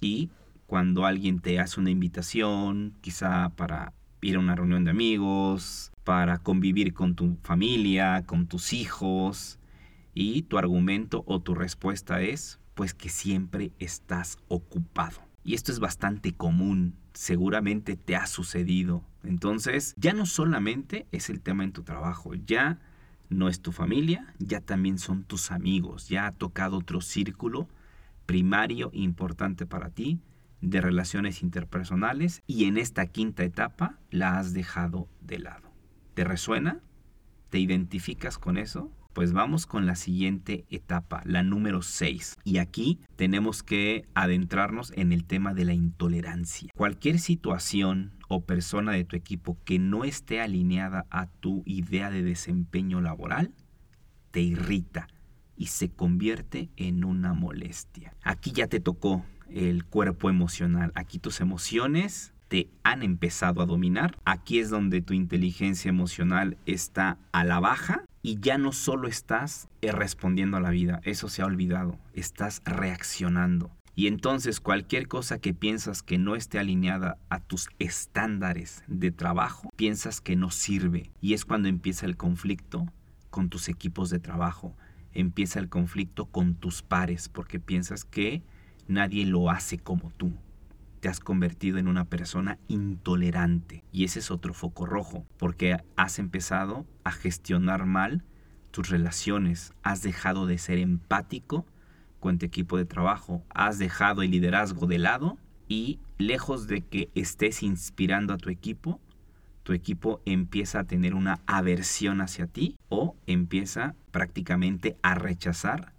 Y 0.00 0.30
cuando 0.66 1.04
alguien 1.04 1.38
te 1.38 1.60
hace 1.60 1.78
una 1.78 1.90
invitación, 1.90 2.94
quizá 3.02 3.50
para 3.50 3.92
ir 4.22 4.36
a 4.36 4.38
una 4.38 4.54
reunión 4.54 4.84
de 4.84 4.90
amigos, 4.90 5.92
para 6.04 6.38
convivir 6.38 6.94
con 6.94 7.14
tu 7.14 7.36
familia, 7.42 8.24
con 8.24 8.46
tus 8.46 8.72
hijos, 8.72 9.58
y 10.14 10.42
tu 10.42 10.58
argumento 10.58 11.24
o 11.26 11.40
tu 11.40 11.54
respuesta 11.54 12.22
es, 12.22 12.58
pues 12.74 12.94
que 12.94 13.08
siempre 13.08 13.72
estás 13.78 14.38
ocupado. 14.48 15.20
Y 15.44 15.54
esto 15.54 15.72
es 15.72 15.80
bastante 15.80 16.32
común, 16.32 16.94
seguramente 17.12 17.96
te 17.96 18.16
ha 18.16 18.26
sucedido. 18.26 19.04
Entonces, 19.24 19.94
ya 19.96 20.12
no 20.12 20.26
solamente 20.26 21.06
es 21.12 21.30
el 21.30 21.40
tema 21.40 21.64
en 21.64 21.72
tu 21.72 21.82
trabajo, 21.82 22.34
ya 22.34 22.78
no 23.28 23.48
es 23.48 23.60
tu 23.60 23.72
familia, 23.72 24.34
ya 24.38 24.60
también 24.60 24.98
son 24.98 25.24
tus 25.24 25.50
amigos, 25.50 26.08
ya 26.08 26.26
ha 26.26 26.32
tocado 26.32 26.78
otro 26.78 27.00
círculo 27.00 27.68
primario 28.26 28.90
importante 28.92 29.66
para 29.66 29.90
ti 29.90 30.20
de 30.62 30.80
relaciones 30.80 31.42
interpersonales 31.42 32.42
y 32.46 32.64
en 32.64 32.78
esta 32.78 33.06
quinta 33.06 33.44
etapa 33.44 33.98
la 34.10 34.38
has 34.38 34.54
dejado 34.54 35.08
de 35.20 35.40
lado. 35.40 35.70
¿Te 36.14 36.24
resuena? 36.24 36.80
¿Te 37.50 37.58
identificas 37.58 38.38
con 38.38 38.56
eso? 38.56 38.90
Pues 39.12 39.34
vamos 39.34 39.66
con 39.66 39.84
la 39.84 39.94
siguiente 39.94 40.64
etapa, 40.70 41.20
la 41.26 41.42
número 41.42 41.82
6. 41.82 42.36
Y 42.44 42.56
aquí 42.58 42.98
tenemos 43.16 43.62
que 43.62 44.06
adentrarnos 44.14 44.90
en 44.96 45.12
el 45.12 45.24
tema 45.24 45.52
de 45.52 45.66
la 45.66 45.74
intolerancia. 45.74 46.70
Cualquier 46.74 47.18
situación 47.18 48.12
o 48.28 48.46
persona 48.46 48.92
de 48.92 49.04
tu 49.04 49.16
equipo 49.16 49.58
que 49.64 49.78
no 49.78 50.04
esté 50.04 50.40
alineada 50.40 51.04
a 51.10 51.26
tu 51.26 51.62
idea 51.66 52.10
de 52.10 52.22
desempeño 52.22 53.02
laboral, 53.02 53.52
te 54.30 54.40
irrita 54.40 55.08
y 55.56 55.66
se 55.66 55.90
convierte 55.90 56.70
en 56.76 57.04
una 57.04 57.34
molestia. 57.34 58.14
Aquí 58.22 58.52
ya 58.52 58.66
te 58.66 58.80
tocó 58.80 59.26
el 59.50 59.84
cuerpo 59.84 60.30
emocional. 60.30 60.92
Aquí 60.94 61.18
tus 61.18 61.40
emociones 61.40 62.32
te 62.48 62.68
han 62.82 63.02
empezado 63.02 63.62
a 63.62 63.66
dominar. 63.66 64.18
Aquí 64.24 64.58
es 64.58 64.68
donde 64.68 65.00
tu 65.00 65.14
inteligencia 65.14 65.88
emocional 65.88 66.58
está 66.66 67.18
a 67.32 67.44
la 67.44 67.60
baja 67.60 68.04
y 68.22 68.38
ya 68.40 68.58
no 68.58 68.72
solo 68.72 69.08
estás 69.08 69.68
eh, 69.80 69.90
respondiendo 69.90 70.56
a 70.56 70.60
la 70.60 70.70
vida, 70.70 71.00
eso 71.04 71.28
se 71.28 71.42
ha 71.42 71.46
olvidado, 71.46 71.98
estás 72.12 72.62
reaccionando. 72.64 73.70
Y 73.94 74.06
entonces 74.06 74.60
cualquier 74.60 75.06
cosa 75.06 75.38
que 75.38 75.52
piensas 75.52 76.02
que 76.02 76.18
no 76.18 76.34
esté 76.34 76.58
alineada 76.58 77.18
a 77.28 77.40
tus 77.40 77.68
estándares 77.78 78.84
de 78.86 79.10
trabajo, 79.10 79.70
piensas 79.76 80.20
que 80.20 80.36
no 80.36 80.50
sirve. 80.50 81.10
Y 81.20 81.34
es 81.34 81.44
cuando 81.44 81.68
empieza 81.68 82.06
el 82.06 82.16
conflicto 82.16 82.86
con 83.30 83.50
tus 83.50 83.68
equipos 83.68 84.08
de 84.08 84.18
trabajo, 84.18 84.76
empieza 85.12 85.58
el 85.58 85.68
conflicto 85.68 86.26
con 86.26 86.54
tus 86.54 86.82
pares, 86.82 87.28
porque 87.28 87.60
piensas 87.60 88.04
que 88.04 88.42
nadie 88.92 89.26
lo 89.26 89.50
hace 89.50 89.78
como 89.78 90.10
tú 90.16 90.32
te 91.02 91.08
has 91.08 91.18
convertido 91.18 91.78
en 91.78 91.88
una 91.88 92.04
persona 92.04 92.58
intolerante. 92.68 93.82
Y 93.90 94.04
ese 94.04 94.20
es 94.20 94.30
otro 94.30 94.54
foco 94.54 94.86
rojo, 94.86 95.26
porque 95.36 95.78
has 95.96 96.20
empezado 96.20 96.86
a 97.02 97.10
gestionar 97.10 97.86
mal 97.86 98.22
tus 98.70 98.88
relaciones, 98.88 99.72
has 99.82 100.02
dejado 100.02 100.46
de 100.46 100.58
ser 100.58 100.78
empático 100.78 101.66
con 102.20 102.38
tu 102.38 102.46
equipo 102.46 102.76
de 102.76 102.84
trabajo, 102.84 103.42
has 103.50 103.80
dejado 103.80 104.22
el 104.22 104.30
liderazgo 104.30 104.86
de 104.86 104.98
lado 104.98 105.38
y 105.66 105.98
lejos 106.18 106.68
de 106.68 106.82
que 106.82 107.10
estés 107.16 107.64
inspirando 107.64 108.32
a 108.32 108.38
tu 108.38 108.48
equipo, 108.48 109.00
tu 109.64 109.72
equipo 109.72 110.22
empieza 110.24 110.78
a 110.78 110.84
tener 110.84 111.14
una 111.14 111.40
aversión 111.46 112.20
hacia 112.20 112.46
ti 112.46 112.76
o 112.88 113.16
empieza 113.26 113.96
prácticamente 114.12 114.96
a 115.02 115.16
rechazar 115.16 115.92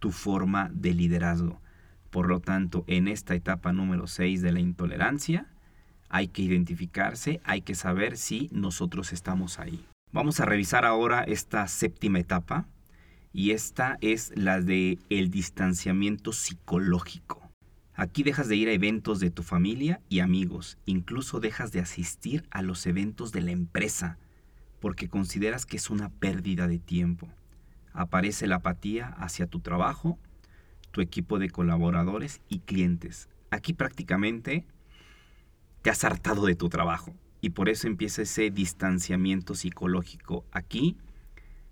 tu 0.00 0.10
forma 0.10 0.70
de 0.74 0.92
liderazgo. 0.92 1.62
Por 2.10 2.28
lo 2.28 2.40
tanto, 2.40 2.84
en 2.86 3.08
esta 3.08 3.34
etapa 3.34 3.72
número 3.72 4.06
6 4.06 4.42
de 4.42 4.52
la 4.52 4.60
intolerancia, 4.60 5.46
hay 6.08 6.28
que 6.28 6.42
identificarse, 6.42 7.40
hay 7.44 7.62
que 7.62 7.74
saber 7.74 8.16
si 8.16 8.48
nosotros 8.52 9.12
estamos 9.12 9.58
ahí. 9.58 9.86
Vamos 10.12 10.40
a 10.40 10.44
revisar 10.44 10.84
ahora 10.84 11.22
esta 11.22 11.66
séptima 11.68 12.18
etapa 12.18 12.66
y 13.32 13.52
esta 13.52 13.96
es 14.00 14.32
la 14.34 14.60
de 14.60 14.98
el 15.08 15.30
distanciamiento 15.30 16.32
psicológico. 16.32 17.40
Aquí 17.94 18.24
dejas 18.24 18.48
de 18.48 18.56
ir 18.56 18.68
a 18.68 18.72
eventos 18.72 19.20
de 19.20 19.30
tu 19.30 19.44
familia 19.44 20.00
y 20.08 20.20
amigos, 20.20 20.78
incluso 20.86 21.38
dejas 21.38 21.70
de 21.70 21.80
asistir 21.80 22.44
a 22.50 22.62
los 22.62 22.86
eventos 22.86 23.30
de 23.30 23.42
la 23.42 23.52
empresa 23.52 24.18
porque 24.80 25.08
consideras 25.08 25.66
que 25.66 25.76
es 25.76 25.90
una 25.90 26.08
pérdida 26.08 26.66
de 26.66 26.78
tiempo. 26.78 27.28
Aparece 27.92 28.46
la 28.46 28.56
apatía 28.56 29.08
hacia 29.18 29.46
tu 29.46 29.60
trabajo 29.60 30.18
tu 30.90 31.00
equipo 31.00 31.38
de 31.38 31.50
colaboradores 31.50 32.40
y 32.48 32.60
clientes. 32.60 33.28
Aquí 33.50 33.72
prácticamente 33.72 34.64
te 35.82 35.90
has 35.90 36.04
hartado 36.04 36.46
de 36.46 36.54
tu 36.54 36.68
trabajo 36.68 37.14
y 37.40 37.50
por 37.50 37.68
eso 37.68 37.86
empieza 37.86 38.22
ese 38.22 38.50
distanciamiento 38.50 39.54
psicológico. 39.54 40.44
Aquí 40.52 40.96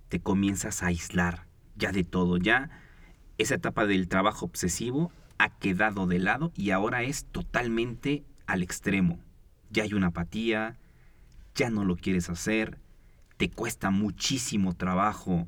te 0.08 0.20
comienzas 0.20 0.82
a 0.82 0.86
aislar 0.86 1.46
ya 1.76 1.92
de 1.92 2.04
todo, 2.04 2.38
ya 2.38 2.70
esa 3.38 3.54
etapa 3.54 3.86
del 3.86 4.08
trabajo 4.08 4.46
obsesivo 4.46 5.12
ha 5.38 5.50
quedado 5.58 6.06
de 6.06 6.18
lado 6.18 6.52
y 6.56 6.70
ahora 6.70 7.02
es 7.02 7.24
totalmente 7.26 8.24
al 8.46 8.62
extremo. 8.62 9.20
Ya 9.70 9.84
hay 9.84 9.94
una 9.94 10.08
apatía, 10.08 10.76
ya 11.54 11.70
no 11.70 11.84
lo 11.84 11.96
quieres 11.96 12.30
hacer, 12.30 12.78
te 13.36 13.50
cuesta 13.50 13.90
muchísimo 13.90 14.74
trabajo 14.74 15.46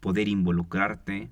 poder 0.00 0.28
involucrarte, 0.28 1.30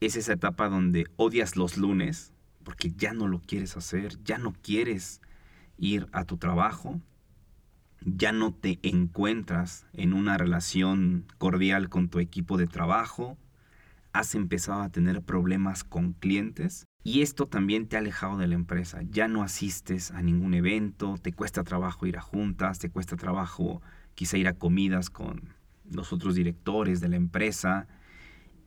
es 0.00 0.16
esa 0.16 0.34
etapa 0.34 0.68
donde 0.68 1.06
odias 1.16 1.56
los 1.56 1.76
lunes 1.76 2.32
porque 2.68 2.92
ya 2.92 3.14
no 3.14 3.28
lo 3.28 3.40
quieres 3.40 3.76
hacer, 3.78 4.22
ya 4.24 4.36
no 4.36 4.52
quieres 4.52 5.22
ir 5.78 6.06
a 6.12 6.24
tu 6.24 6.36
trabajo, 6.36 7.00
ya 8.04 8.30
no 8.30 8.52
te 8.52 8.78
encuentras 8.82 9.86
en 9.94 10.12
una 10.12 10.36
relación 10.36 11.24
cordial 11.38 11.88
con 11.88 12.08
tu 12.08 12.18
equipo 12.18 12.58
de 12.58 12.66
trabajo, 12.66 13.38
has 14.12 14.34
empezado 14.34 14.82
a 14.82 14.90
tener 14.90 15.22
problemas 15.22 15.82
con 15.82 16.12
clientes 16.12 16.84
y 17.04 17.22
esto 17.22 17.46
también 17.46 17.86
te 17.88 17.96
ha 17.96 18.00
alejado 18.00 18.36
de 18.36 18.48
la 18.48 18.54
empresa. 18.54 19.00
Ya 19.10 19.28
no 19.28 19.42
asistes 19.42 20.10
a 20.10 20.20
ningún 20.20 20.54
evento, 20.54 21.16
te 21.16 21.32
cuesta 21.32 21.64
trabajo 21.64 22.06
ir 22.06 22.18
a 22.18 22.20
juntas, 22.20 22.78
te 22.78 22.90
cuesta 22.90 23.16
trabajo 23.16 23.80
quizá 24.14 24.36
ir 24.36 24.48
a 24.48 24.58
comidas 24.58 25.08
con 25.08 25.54
los 25.90 26.12
otros 26.12 26.34
directores 26.34 27.00
de 27.00 27.08
la 27.08 27.16
empresa, 27.16 27.88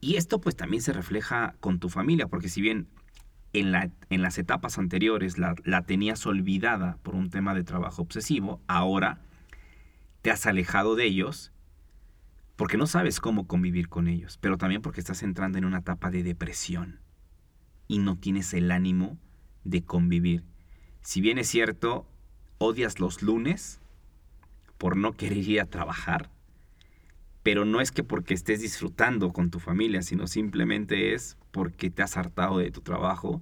y 0.01 0.15
esto 0.15 0.41
pues 0.41 0.55
también 0.55 0.81
se 0.81 0.93
refleja 0.93 1.55
con 1.59 1.79
tu 1.79 1.87
familia, 1.87 2.27
porque 2.27 2.49
si 2.49 2.59
bien 2.59 2.87
en, 3.53 3.71
la, 3.71 3.91
en 4.09 4.21
las 4.21 4.37
etapas 4.39 4.79
anteriores 4.79 5.37
la, 5.37 5.55
la 5.63 5.83
tenías 5.83 6.25
olvidada 6.25 6.97
por 7.03 7.15
un 7.15 7.29
tema 7.29 7.53
de 7.53 7.63
trabajo 7.63 8.01
obsesivo, 8.01 8.61
ahora 8.67 9.21
te 10.23 10.31
has 10.31 10.45
alejado 10.47 10.95
de 10.95 11.05
ellos 11.05 11.51
porque 12.55 12.77
no 12.77 12.87
sabes 12.87 13.19
cómo 13.19 13.47
convivir 13.47 13.89
con 13.89 14.07
ellos, 14.07 14.37
pero 14.41 14.57
también 14.57 14.81
porque 14.81 14.99
estás 14.99 15.23
entrando 15.23 15.57
en 15.57 15.65
una 15.65 15.79
etapa 15.79 16.11
de 16.11 16.23
depresión 16.23 16.99
y 17.87 17.99
no 17.99 18.17
tienes 18.17 18.53
el 18.53 18.71
ánimo 18.71 19.19
de 19.63 19.83
convivir. 19.83 20.43
Si 21.01 21.21
bien 21.21 21.37
es 21.37 21.47
cierto, 21.47 22.07
odias 22.57 22.99
los 22.99 23.21
lunes 23.21 23.81
por 24.77 24.97
no 24.97 25.13
querer 25.13 25.37
ir 25.37 25.61
a 25.61 25.65
trabajar, 25.67 26.30
pero 27.43 27.65
no 27.65 27.81
es 27.81 27.91
que 27.91 28.03
porque 28.03 28.33
estés 28.33 28.61
disfrutando 28.61 29.31
con 29.33 29.49
tu 29.49 29.59
familia, 29.59 30.01
sino 30.01 30.27
simplemente 30.27 31.13
es 31.13 31.37
porque 31.51 31.89
te 31.89 32.03
has 32.03 32.17
hartado 32.17 32.59
de 32.59 32.71
tu 32.71 32.81
trabajo 32.81 33.41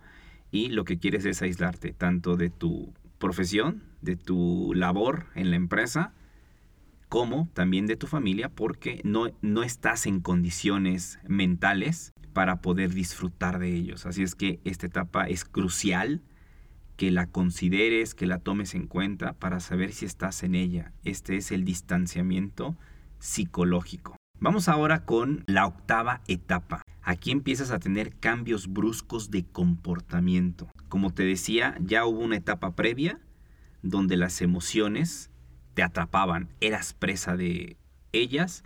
y 0.52 0.70
lo 0.70 0.86
que 0.86 0.98
quieres 0.98 1.26
es 1.26 1.42
aislarte 1.42 1.92
tanto 1.92 2.38
de 2.38 2.50
tu 2.50 2.94
profesión, 3.18 3.84
de 4.02 4.16
tu 4.16 4.74
labor 4.74 5.28
en 5.36 5.50
la 5.50 5.58
empresa, 5.58 6.14
como 7.10 7.50
también 7.54 7.88
de 7.88 7.98
tu 7.98 8.08
familia, 8.08 8.50
porque 8.50 9.02
no, 9.04 9.28
no 9.42 9.64
estás 9.64 10.06
en 10.06 10.22
condiciones 10.22 11.20
mentales 11.28 12.14
para 12.34 12.62
poder 12.62 12.94
disfrutar 12.94 13.60
de 13.60 13.76
ellos. 13.76 14.06
Así 14.06 14.24
es 14.24 14.36
que 14.36 14.60
esta 14.64 14.86
etapa 14.86 15.26
es 15.26 15.44
crucial 15.44 16.22
que 16.96 17.12
la 17.12 17.28
consideres, 17.28 18.14
que 18.14 18.28
la 18.28 18.40
tomes 18.40 18.76
en 18.76 18.86
cuenta 18.88 19.34
para 19.34 19.60
saber 19.60 19.92
si 19.92 20.06
estás 20.06 20.44
en 20.44 20.54
ella. 20.54 20.94
Este 21.04 21.38
es 21.38 21.52
el 21.52 21.66
distanciamiento 21.66 22.78
psicológico. 23.20 24.16
Vamos 24.40 24.70
ahora 24.70 25.06
con 25.06 25.44
la 25.48 25.66
octava 25.66 26.22
etapa. 26.28 26.82
Aquí 27.02 27.32
empiezas 27.32 27.72
a 27.72 27.80
tener 27.80 28.16
cambios 28.16 28.72
bruscos 28.72 29.32
de 29.32 29.46
comportamiento. 29.46 30.70
Como 30.88 31.12
te 31.14 31.24
decía, 31.24 31.76
ya 31.82 32.06
hubo 32.06 32.20
una 32.20 32.38
etapa 32.38 32.76
previa 32.76 33.20
donde 33.82 34.18
las 34.18 34.42
emociones 34.42 35.30
te 35.74 35.84
atrapaban, 35.84 36.50
eras 36.62 36.94
presa 36.94 37.36
de 37.36 37.78
ellas 38.12 38.64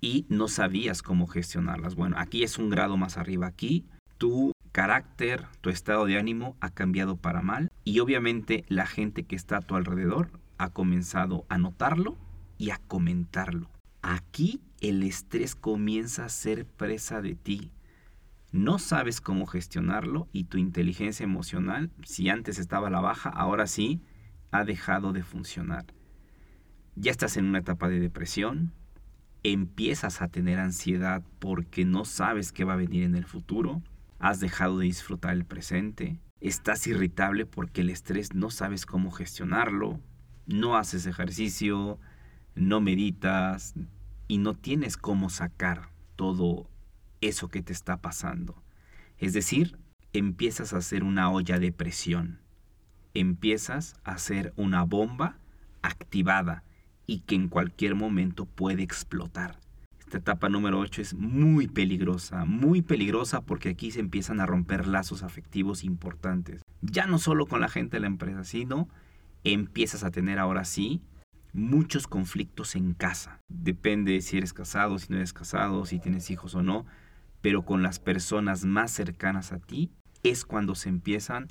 y 0.00 0.26
no 0.28 0.48
sabías 0.48 1.02
cómo 1.02 1.26
gestionarlas. 1.26 1.94
Bueno, 1.94 2.16
aquí 2.18 2.42
es 2.42 2.58
un 2.58 2.70
grado 2.70 2.96
más 2.96 3.16
arriba. 3.16 3.46
Aquí 3.46 3.86
tu 4.18 4.52
carácter, 4.72 5.46
tu 5.60 5.70
estado 5.70 6.04
de 6.06 6.18
ánimo 6.18 6.56
ha 6.60 6.70
cambiado 6.70 7.16
para 7.16 7.42
mal 7.42 7.70
y 7.84 8.00
obviamente 8.00 8.64
la 8.68 8.86
gente 8.86 9.24
que 9.24 9.36
está 9.36 9.58
a 9.58 9.62
tu 9.62 9.76
alrededor 9.76 10.30
ha 10.58 10.70
comenzado 10.70 11.46
a 11.48 11.58
notarlo 11.58 12.16
y 12.64 12.70
a 12.70 12.78
comentarlo. 12.78 13.68
Aquí 14.00 14.62
el 14.80 15.02
estrés 15.02 15.54
comienza 15.54 16.24
a 16.24 16.30
ser 16.30 16.64
presa 16.64 17.20
de 17.20 17.34
ti. 17.34 17.72
No 18.52 18.78
sabes 18.78 19.20
cómo 19.20 19.44
gestionarlo 19.44 20.28
y 20.32 20.44
tu 20.44 20.56
inteligencia 20.56 21.24
emocional, 21.24 21.90
si 22.04 22.30
antes 22.30 22.58
estaba 22.58 22.88
a 22.88 22.90
la 22.90 23.02
baja, 23.02 23.28
ahora 23.28 23.66
sí 23.66 24.00
ha 24.50 24.64
dejado 24.64 25.12
de 25.12 25.22
funcionar. 25.22 25.84
Ya 26.96 27.10
estás 27.10 27.36
en 27.36 27.44
una 27.44 27.58
etapa 27.58 27.90
de 27.90 28.00
depresión, 28.00 28.72
empiezas 29.42 30.22
a 30.22 30.28
tener 30.28 30.58
ansiedad 30.58 31.22
porque 31.40 31.84
no 31.84 32.06
sabes 32.06 32.50
qué 32.50 32.64
va 32.64 32.72
a 32.72 32.76
venir 32.76 33.02
en 33.02 33.14
el 33.14 33.26
futuro, 33.26 33.82
has 34.18 34.40
dejado 34.40 34.78
de 34.78 34.86
disfrutar 34.86 35.34
el 35.34 35.44
presente, 35.44 36.18
estás 36.40 36.86
irritable 36.86 37.44
porque 37.44 37.82
el 37.82 37.90
estrés 37.90 38.32
no 38.32 38.48
sabes 38.48 38.86
cómo 38.86 39.10
gestionarlo, 39.10 40.00
no 40.46 40.78
haces 40.78 41.04
ejercicio, 41.04 41.98
no 42.54 42.80
meditas 42.80 43.74
y 44.28 44.38
no 44.38 44.54
tienes 44.54 44.96
cómo 44.96 45.30
sacar 45.30 45.90
todo 46.16 46.68
eso 47.20 47.48
que 47.48 47.62
te 47.62 47.72
está 47.72 47.98
pasando. 47.98 48.62
Es 49.18 49.32
decir, 49.32 49.78
empiezas 50.12 50.72
a 50.72 50.78
hacer 50.78 51.04
una 51.04 51.30
olla 51.30 51.58
de 51.58 51.72
presión, 51.72 52.40
empiezas 53.14 53.96
a 54.04 54.12
hacer 54.12 54.52
una 54.56 54.82
bomba 54.82 55.38
activada 55.82 56.64
y 57.06 57.20
que 57.20 57.34
en 57.34 57.48
cualquier 57.48 57.94
momento 57.94 58.46
puede 58.46 58.82
explotar. 58.82 59.58
Esta 59.98 60.18
etapa 60.18 60.48
número 60.48 60.78
8 60.78 61.02
es 61.02 61.14
muy 61.14 61.66
peligrosa, 61.66 62.44
muy 62.44 62.82
peligrosa 62.82 63.40
porque 63.40 63.70
aquí 63.70 63.90
se 63.90 64.00
empiezan 64.00 64.40
a 64.40 64.46
romper 64.46 64.86
lazos 64.86 65.22
afectivos 65.22 65.82
importantes. 65.84 66.62
Ya 66.82 67.06
no 67.06 67.18
solo 67.18 67.46
con 67.46 67.60
la 67.60 67.68
gente 67.68 67.96
de 67.96 68.02
la 68.02 68.06
empresa, 68.06 68.44
sino 68.44 68.88
empiezas 69.42 70.04
a 70.04 70.10
tener 70.10 70.38
ahora 70.38 70.64
sí 70.64 71.02
muchos 71.54 72.06
conflictos 72.06 72.74
en 72.74 72.92
casa. 72.92 73.40
Depende 73.48 74.20
si 74.20 74.36
eres 74.36 74.52
casado, 74.52 74.98
si 74.98 75.10
no 75.10 75.16
eres 75.16 75.32
casado, 75.32 75.86
si 75.86 76.00
tienes 76.00 76.30
hijos 76.30 76.54
o 76.54 76.62
no, 76.62 76.84
pero 77.40 77.64
con 77.64 77.82
las 77.82 78.00
personas 78.00 78.64
más 78.64 78.90
cercanas 78.90 79.52
a 79.52 79.58
ti 79.58 79.90
es 80.22 80.44
cuando 80.44 80.74
se 80.74 80.88
empiezan 80.88 81.46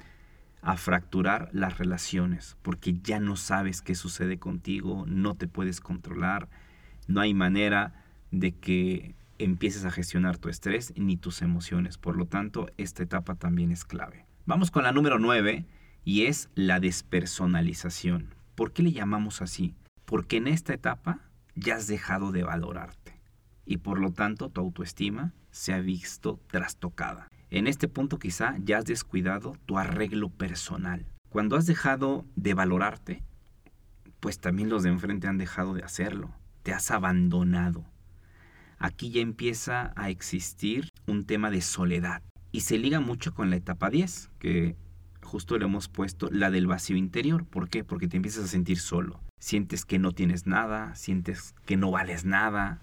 a 0.62 0.78
fracturar 0.78 1.50
las 1.52 1.78
relaciones, 1.78 2.58
porque 2.62 2.94
ya 3.02 3.20
no 3.20 3.36
sabes 3.36 3.82
qué 3.82 3.96
sucede 3.96 4.40
contigo, 4.40 5.06
no 5.08 5.36
te 5.36 5.48
puedes 5.48 5.82
controlar, 5.82 6.50
no 7.08 7.22
hay 7.22 7.34
manera 7.34 8.06
de 8.32 8.54
que 8.54 9.16
empieces 9.40 9.86
a 9.86 9.92
gestionar 9.92 10.38
tu 10.38 10.50
estrés 10.50 10.94
ni 10.96 11.18
tus 11.18 11.42
emociones. 11.42 11.98
Por 11.98 12.18
lo 12.18 12.26
tanto, 12.26 12.68
esta 12.78 13.04
etapa 13.04 13.36
también 13.36 13.72
es 13.72 13.84
clave. 13.84 14.26
Vamos 14.46 14.72
con 14.72 14.84
la 14.84 14.92
número 14.92 15.20
9 15.20 15.66
y 16.06 16.26
es 16.26 16.50
la 16.56 16.80
despersonalización. 16.80 18.36
¿Por 18.56 18.74
qué 18.74 18.84
le 18.84 18.92
llamamos 18.92 19.42
así? 19.42 19.76
Porque 20.06 20.38
en 20.38 20.48
esta 20.48 20.74
etapa 20.74 21.20
ya 21.56 21.76
has 21.76 21.88
dejado 21.88 22.32
de 22.32 22.44
valorarte 22.44 23.04
y 23.66 23.78
por 23.78 24.00
lo 24.00 24.12
tanto 24.12 24.50
tu 24.50 24.62
autoestima 24.62 25.34
se 25.52 25.74
ha 25.74 25.80
visto 25.80 26.40
trastocada. 26.48 27.28
En 27.50 27.68
este 27.68 27.88
punto 27.88 28.20
quizá 28.20 28.56
ya 28.60 28.80
has 28.80 28.86
descuidado 28.86 29.56
tu 29.66 29.78
arreglo 29.78 30.30
personal. 30.30 31.06
Cuando 31.30 31.56
has 31.56 31.66
dejado 31.66 32.26
de 32.36 32.54
valorarte, 32.54 33.24
pues 34.20 34.40
también 34.40 34.70
los 34.70 34.84
de 34.84 34.90
enfrente 34.90 35.28
han 35.28 35.38
dejado 35.38 35.74
de 35.74 35.84
hacerlo. 35.84 36.32
Te 36.64 36.74
has 36.74 36.92
abandonado. 36.92 37.86
Aquí 38.78 39.12
ya 39.12 39.22
empieza 39.22 39.94
a 39.96 40.10
existir 40.10 40.90
un 41.08 41.26
tema 41.26 41.50
de 41.50 41.62
soledad. 41.62 42.22
Y 42.52 42.62
se 42.62 42.78
liga 42.78 43.00
mucho 43.00 43.34
con 43.34 43.50
la 43.50 43.56
etapa 43.56 43.90
10, 43.90 44.30
que 44.40 44.76
justo 45.22 45.58
le 45.58 45.66
hemos 45.66 45.90
puesto 45.90 46.30
la 46.32 46.52
del 46.52 46.68
vacío 46.68 46.96
interior. 46.96 47.46
¿Por 47.46 47.70
qué? 47.70 47.84
Porque 47.84 48.08
te 48.08 48.18
empiezas 48.18 48.46
a 48.46 48.48
sentir 48.48 48.80
solo. 48.80 49.20
Sientes 49.44 49.84
que 49.84 50.00
no 50.00 50.14
tienes 50.14 50.48
nada, 50.48 50.96
sientes 50.96 51.54
que 51.66 51.76
no 51.76 51.92
vales 51.92 52.24
nada, 52.24 52.82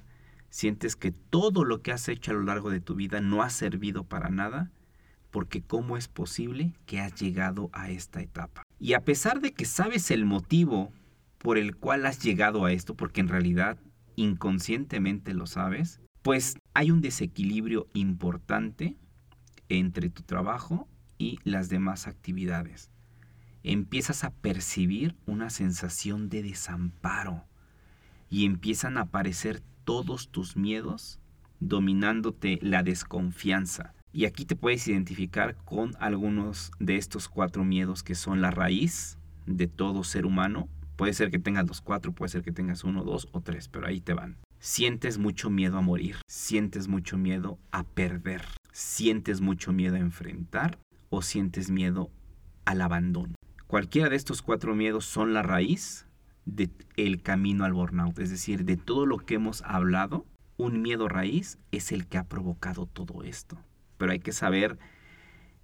sientes 0.51 0.95
que 0.95 1.11
todo 1.11 1.65
lo 1.65 1.81
que 1.81 1.91
has 1.91 2.07
hecho 2.07 2.33
a 2.33 2.35
lo 2.35 2.43
largo 2.43 2.69
de 2.69 2.83
tu 2.83 2.97
vida 2.97 3.23
no 3.23 3.43
ha 3.43 3.49
servido 3.49 4.05
para 4.05 4.29
nada, 4.29 4.71
porque 5.31 5.63
¿cómo 5.63 5.97
es 5.97 6.09
posible 6.09 6.75
que 6.85 7.01
has 7.01 7.15
llegado 7.15 7.71
a 7.73 7.89
esta 7.89 8.21
etapa? 8.21 8.63
Y 8.79 8.93
a 8.93 9.07
pesar 9.07 9.41
de 9.41 9.53
que 9.53 9.65
sabes 9.65 10.11
el 10.11 10.27
motivo 10.27 10.93
por 11.39 11.57
el 11.57 11.77
cual 11.77 12.05
has 12.05 12.23
llegado 12.23 12.67
a 12.67 12.73
esto, 12.73 12.95
porque 12.95 13.23
en 13.23 13.29
realidad 13.29 13.79
inconscientemente 14.17 15.33
lo 15.33 15.47
sabes, 15.47 16.03
pues 16.21 16.59
hay 16.75 16.91
un 16.91 17.01
desequilibrio 17.01 17.89
importante 17.95 18.99
entre 19.71 20.11
tu 20.11 20.25
trabajo 20.25 20.91
y 21.17 21.39
las 21.43 21.71
demás 21.71 22.07
actividades. 22.07 22.91
Empiezas 23.63 24.25
a 24.25 24.31
percibir 24.31 25.17
una 25.27 25.51
sensación 25.51 26.31
de 26.31 26.43
desamparo 26.43 27.45
y 28.31 28.47
empiezan 28.47 28.97
a 28.97 29.03
aparecer 29.03 29.63
todos 29.85 30.31
tus 30.31 30.57
miedos 30.57 31.21
dominándote 31.61 32.59
la 32.63 32.83
desconfianza. 32.83 33.93
Y 34.13 34.25
aquí 34.25 34.47
te 34.47 34.57
puedes 34.57 34.89
identificar 34.89 35.57
con 35.57 35.93
algunos 36.01 36.73
de 36.79 36.97
estos 36.97 37.29
cuatro 37.29 37.65
miedos 37.65 38.03
que 38.03 38.15
son 38.15 38.41
la 38.41 38.51
raíz 38.51 39.19
de 39.47 39.67
todo 39.67 40.05
ser 40.05 40.25
humano. 40.25 40.69
Puede 40.97 41.13
ser 41.13 41.31
que 41.31 41.39
tengas 41.39 41.67
los 41.67 41.83
cuatro, 41.83 42.13
puede 42.13 42.31
ser 42.31 42.43
que 42.43 42.53
tengas 42.53 42.83
uno, 42.83 43.05
dos 43.05 43.29
o 43.33 43.43
tres, 43.43 43.69
pero 43.69 43.87
ahí 43.87 44.01
te 44.01 44.15
van. 44.15 44.39
Sientes 44.59 45.19
mucho 45.19 45.51
miedo 45.51 45.77
a 45.77 45.83
morir, 45.83 46.17
sientes 46.27 46.89
mucho 46.89 47.19
miedo 47.19 47.59
a 47.73 47.85
perder, 47.85 48.43
sientes 48.73 49.41
mucho 49.41 49.73
miedo 49.73 49.97
a 49.97 50.01
enfrentar 50.01 50.79
o 51.11 51.23
sientes 51.23 51.71
miedo 51.71 52.11
al 52.65 52.81
abandono. 52.81 53.35
Cualquiera 53.71 54.09
de 54.09 54.17
estos 54.17 54.43
cuatro 54.43 54.75
miedos 54.75 55.05
son 55.05 55.33
la 55.33 55.45
raíz 55.45 56.09
del 56.45 57.23
camino 57.23 57.65
al 57.65 57.73
burnout, 57.73 58.19
es 58.19 58.29
decir, 58.29 58.65
de 58.65 58.77
todo 58.77 59.07
lo 59.07 59.19
que 59.19 59.37
hemos 59.37 59.63
hablado, 59.63 60.27
un 60.57 60.83
miedo 60.83 61.09
raíz 61.09 61.57
es 61.71 61.93
el 61.93 62.09
que 62.09 62.19
ha 62.19 62.25
provocado 62.25 62.87
todo 62.87 63.23
esto. 63.23 63.63
Pero 63.97 64.11
hay 64.11 64.19
que 64.19 64.33
saber 64.33 64.77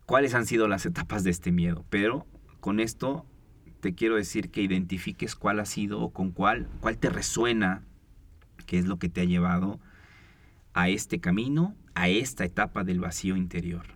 cuáles 0.05 0.35
han 0.35 0.47
sido 0.47 0.69
las 0.69 0.87
etapas 0.87 1.25
de 1.25 1.31
este 1.31 1.51
miedo. 1.51 1.85
Pero 1.91 2.29
con 2.61 2.79
esto 2.79 3.27
te 3.81 3.97
quiero 3.97 4.15
decir 4.15 4.53
que 4.53 4.63
identifiques 4.63 5.35
cuál 5.35 5.59
ha 5.59 5.67
sido 5.67 6.01
o 6.01 6.13
con 6.13 6.31
cuál, 6.31 6.69
cuál 6.79 6.99
te 6.99 7.11
resuena, 7.11 7.83
qué 8.67 8.79
es 8.79 8.87
lo 8.87 9.01
que 9.01 9.09
te 9.09 9.23
ha 9.23 9.25
llevado 9.25 9.81
a 10.75 10.89
este 10.91 11.19
camino, 11.19 11.75
a 11.97 12.09
esta 12.09 12.45
etapa 12.45 12.85
del 12.85 13.01
vacío 13.01 13.35
interior. 13.35 13.87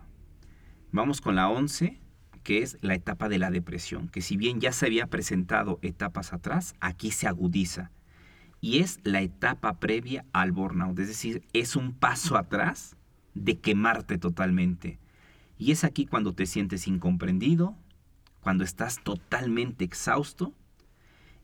Vamos 0.91 1.21
con 1.21 1.35
la 1.35 1.47
11, 1.47 2.00
que 2.43 2.61
es 2.61 2.77
la 2.81 2.95
etapa 2.95 3.29
de 3.29 3.39
la 3.39 3.51
depresión, 3.51 4.09
que 4.09 4.21
si 4.21 4.37
bien 4.37 4.59
ya 4.59 4.71
se 4.71 4.85
había 4.85 5.07
presentado 5.07 5.79
etapas 5.81 6.33
atrás, 6.33 6.75
aquí 6.79 7.11
se 7.11 7.27
agudiza. 7.27 7.91
Y 8.59 8.79
es 8.79 8.99
la 9.03 9.21
etapa 9.21 9.79
previa 9.79 10.25
al 10.33 10.51
burnout, 10.51 10.99
es 10.99 11.07
decir, 11.07 11.43
es 11.53 11.75
un 11.75 11.93
paso 11.93 12.37
atrás 12.37 12.95
de 13.33 13.59
quemarte 13.59 14.17
totalmente. 14.17 14.99
Y 15.57 15.71
es 15.71 15.83
aquí 15.83 16.05
cuando 16.05 16.33
te 16.33 16.45
sientes 16.45 16.87
incomprendido, 16.87 17.75
cuando 18.41 18.63
estás 18.63 19.03
totalmente 19.03 19.85
exhausto 19.85 20.53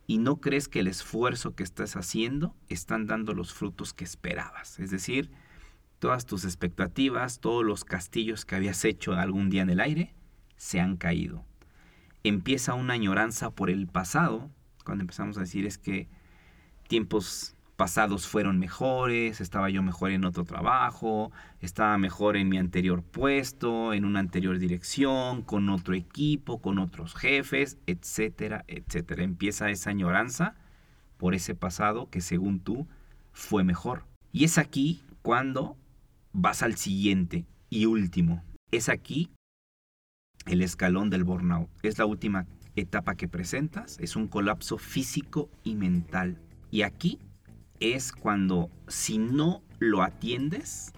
y 0.06 0.18
no 0.18 0.38
crees 0.38 0.68
que 0.68 0.80
el 0.80 0.88
esfuerzo 0.88 1.56
que 1.56 1.64
estás 1.64 1.96
haciendo 1.96 2.56
están 2.70 3.08
dando 3.08 3.34
los 3.34 3.54
frutos 3.54 3.94
que 3.94 4.04
esperabas. 4.04 4.80
Es 4.80 4.90
decir, 4.90 5.32
Todas 6.00 6.28
tus 6.28 6.46
expectativas, 6.46 7.40
todos 7.40 7.66
los 7.66 7.84
castillos 7.84 8.46
que 8.46 8.56
habías 8.56 8.86
hecho 8.86 9.14
algún 9.14 9.50
día 9.50 9.64
en 9.64 9.72
el 9.72 9.80
aire, 9.80 10.14
se 10.58 10.80
han 10.80 10.98
caído. 10.98 11.46
Empieza 12.24 12.74
una 12.74 12.94
añoranza 12.94 13.52
por 13.52 13.70
el 13.70 13.88
pasado, 13.88 14.50
cuando 14.84 15.04
empezamos 15.04 15.38
a 15.38 15.42
decir 15.42 15.66
es 15.66 15.78
que 15.78 16.08
tiempos 16.88 17.56
pasados 17.78 18.28
fueron 18.28 18.58
mejores, 18.58 19.40
estaba 19.40 19.70
yo 19.70 19.84
mejor 19.84 20.12
en 20.12 20.26
otro 20.26 20.44
trabajo, 20.44 21.32
estaba 21.62 21.98
mejor 21.98 22.36
en 22.36 22.50
mi 22.50 22.58
anterior 22.58 23.04
puesto, 23.04 23.94
en 23.94 24.04
una 24.04 24.20
anterior 24.20 24.58
dirección, 24.58 25.44
con 25.44 25.70
otro 25.70 25.94
equipo, 25.94 26.60
con 26.60 26.80
otros 26.80 27.14
jefes, 27.14 27.78
etcétera, 27.86 28.66
etcétera. 28.68 29.24
Empieza 29.24 29.70
esa 29.70 29.92
añoranza 29.92 30.56
por 31.18 31.36
ese 31.36 31.54
pasado 31.54 32.10
que 32.10 32.20
según 32.20 32.60
tú 32.60 32.88
fue 33.32 33.64
mejor. 33.64 34.06
Y 34.34 34.44
es 34.44 34.58
aquí 34.58 35.02
cuando 35.22 35.78
vas 36.34 36.64
al 36.64 36.76
siguiente 36.78 37.46
y 37.70 37.86
último. 37.86 38.44
Es 38.72 38.90
aquí 38.90 39.30
el 40.48 40.62
escalón 40.62 41.10
del 41.10 41.24
burnout. 41.24 41.70
Es 41.84 41.98
la 41.98 42.06
última 42.06 42.46
etapa 42.76 43.16
que 43.16 43.28
presentas, 43.28 43.98
es 44.00 44.16
un 44.16 44.28
colapso 44.28 44.78
físico 44.78 45.50
y 45.64 45.76
mental. 45.76 46.40
Y 46.72 46.82
aquí 46.82 47.20
es 47.80 48.12
cuando 48.12 48.70
si 48.88 49.18
no 49.18 49.62
lo 49.80 50.04
atiendes, 50.04 50.94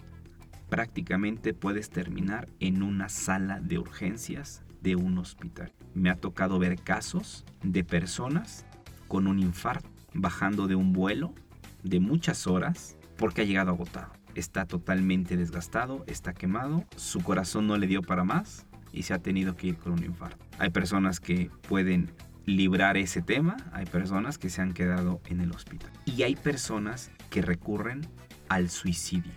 prácticamente 0.68 1.52
puedes 1.52 1.90
terminar 1.90 2.48
en 2.60 2.82
una 2.82 3.08
sala 3.08 3.60
de 3.60 3.78
urgencias 3.78 4.62
de 4.80 4.96
un 4.96 5.18
hospital. 5.18 5.72
Me 5.94 6.10
ha 6.10 6.16
tocado 6.16 6.58
ver 6.58 6.80
casos 6.80 7.44
de 7.62 7.84
personas 7.84 8.64
con 9.08 9.26
un 9.26 9.38
infarto 9.38 9.88
bajando 10.14 10.66
de 10.66 10.74
un 10.74 10.92
vuelo 10.92 11.34
de 11.82 12.00
muchas 12.00 12.46
horas 12.46 12.96
porque 13.16 13.42
ha 13.42 13.44
llegado 13.44 13.70
agotado. 13.70 14.12
Está 14.34 14.64
totalmente 14.64 15.36
desgastado, 15.36 16.04
está 16.06 16.32
quemado, 16.32 16.84
su 16.96 17.20
corazón 17.20 17.66
no 17.66 17.76
le 17.76 17.88
dio 17.88 18.00
para 18.00 18.22
más 18.22 18.66
y 18.92 19.02
se 19.02 19.14
ha 19.14 19.18
tenido 19.18 19.56
que 19.56 19.68
ir 19.68 19.76
con 19.76 19.92
un 19.92 20.04
infarto. 20.04 20.44
Hay 20.58 20.70
personas 20.70 21.20
que 21.20 21.50
pueden 21.68 22.10
librar 22.46 22.96
ese 22.96 23.22
tema, 23.22 23.56
hay 23.72 23.86
personas 23.86 24.38
que 24.38 24.50
se 24.50 24.60
han 24.62 24.72
quedado 24.72 25.20
en 25.26 25.40
el 25.40 25.52
hospital. 25.52 25.90
Y 26.04 26.22
hay 26.22 26.36
personas 26.36 27.10
que 27.30 27.42
recurren 27.42 28.06
al 28.48 28.70
suicidio 28.70 29.32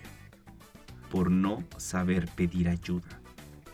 por 1.12 1.30
no 1.30 1.64
saber 1.78 2.28
pedir 2.36 2.70
ayuda, 2.70 3.22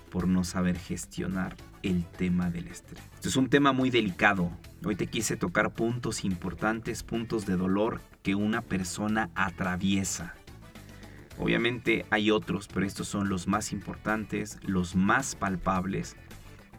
por 0.09 0.27
no 0.27 0.43
saber 0.43 0.77
gestionar 0.77 1.55
el 1.83 2.05
tema 2.05 2.49
del 2.49 2.67
estrés. 2.67 3.01
Esto 3.15 3.29
es 3.29 3.37
un 3.37 3.49
tema 3.49 3.71
muy 3.71 3.89
delicado. 3.89 4.51
Hoy 4.83 4.95
te 4.95 5.07
quise 5.07 5.37
tocar 5.37 5.73
puntos 5.73 6.25
importantes, 6.25 7.03
puntos 7.03 7.45
de 7.45 7.55
dolor 7.55 8.01
que 8.23 8.35
una 8.35 8.61
persona 8.61 9.29
atraviesa. 9.35 10.35
Obviamente 11.39 12.05
hay 12.09 12.31
otros, 12.31 12.67
pero 12.67 12.85
estos 12.85 13.07
son 13.07 13.29
los 13.29 13.47
más 13.47 13.71
importantes, 13.71 14.59
los 14.63 14.95
más 14.95 15.35
palpables. 15.35 16.17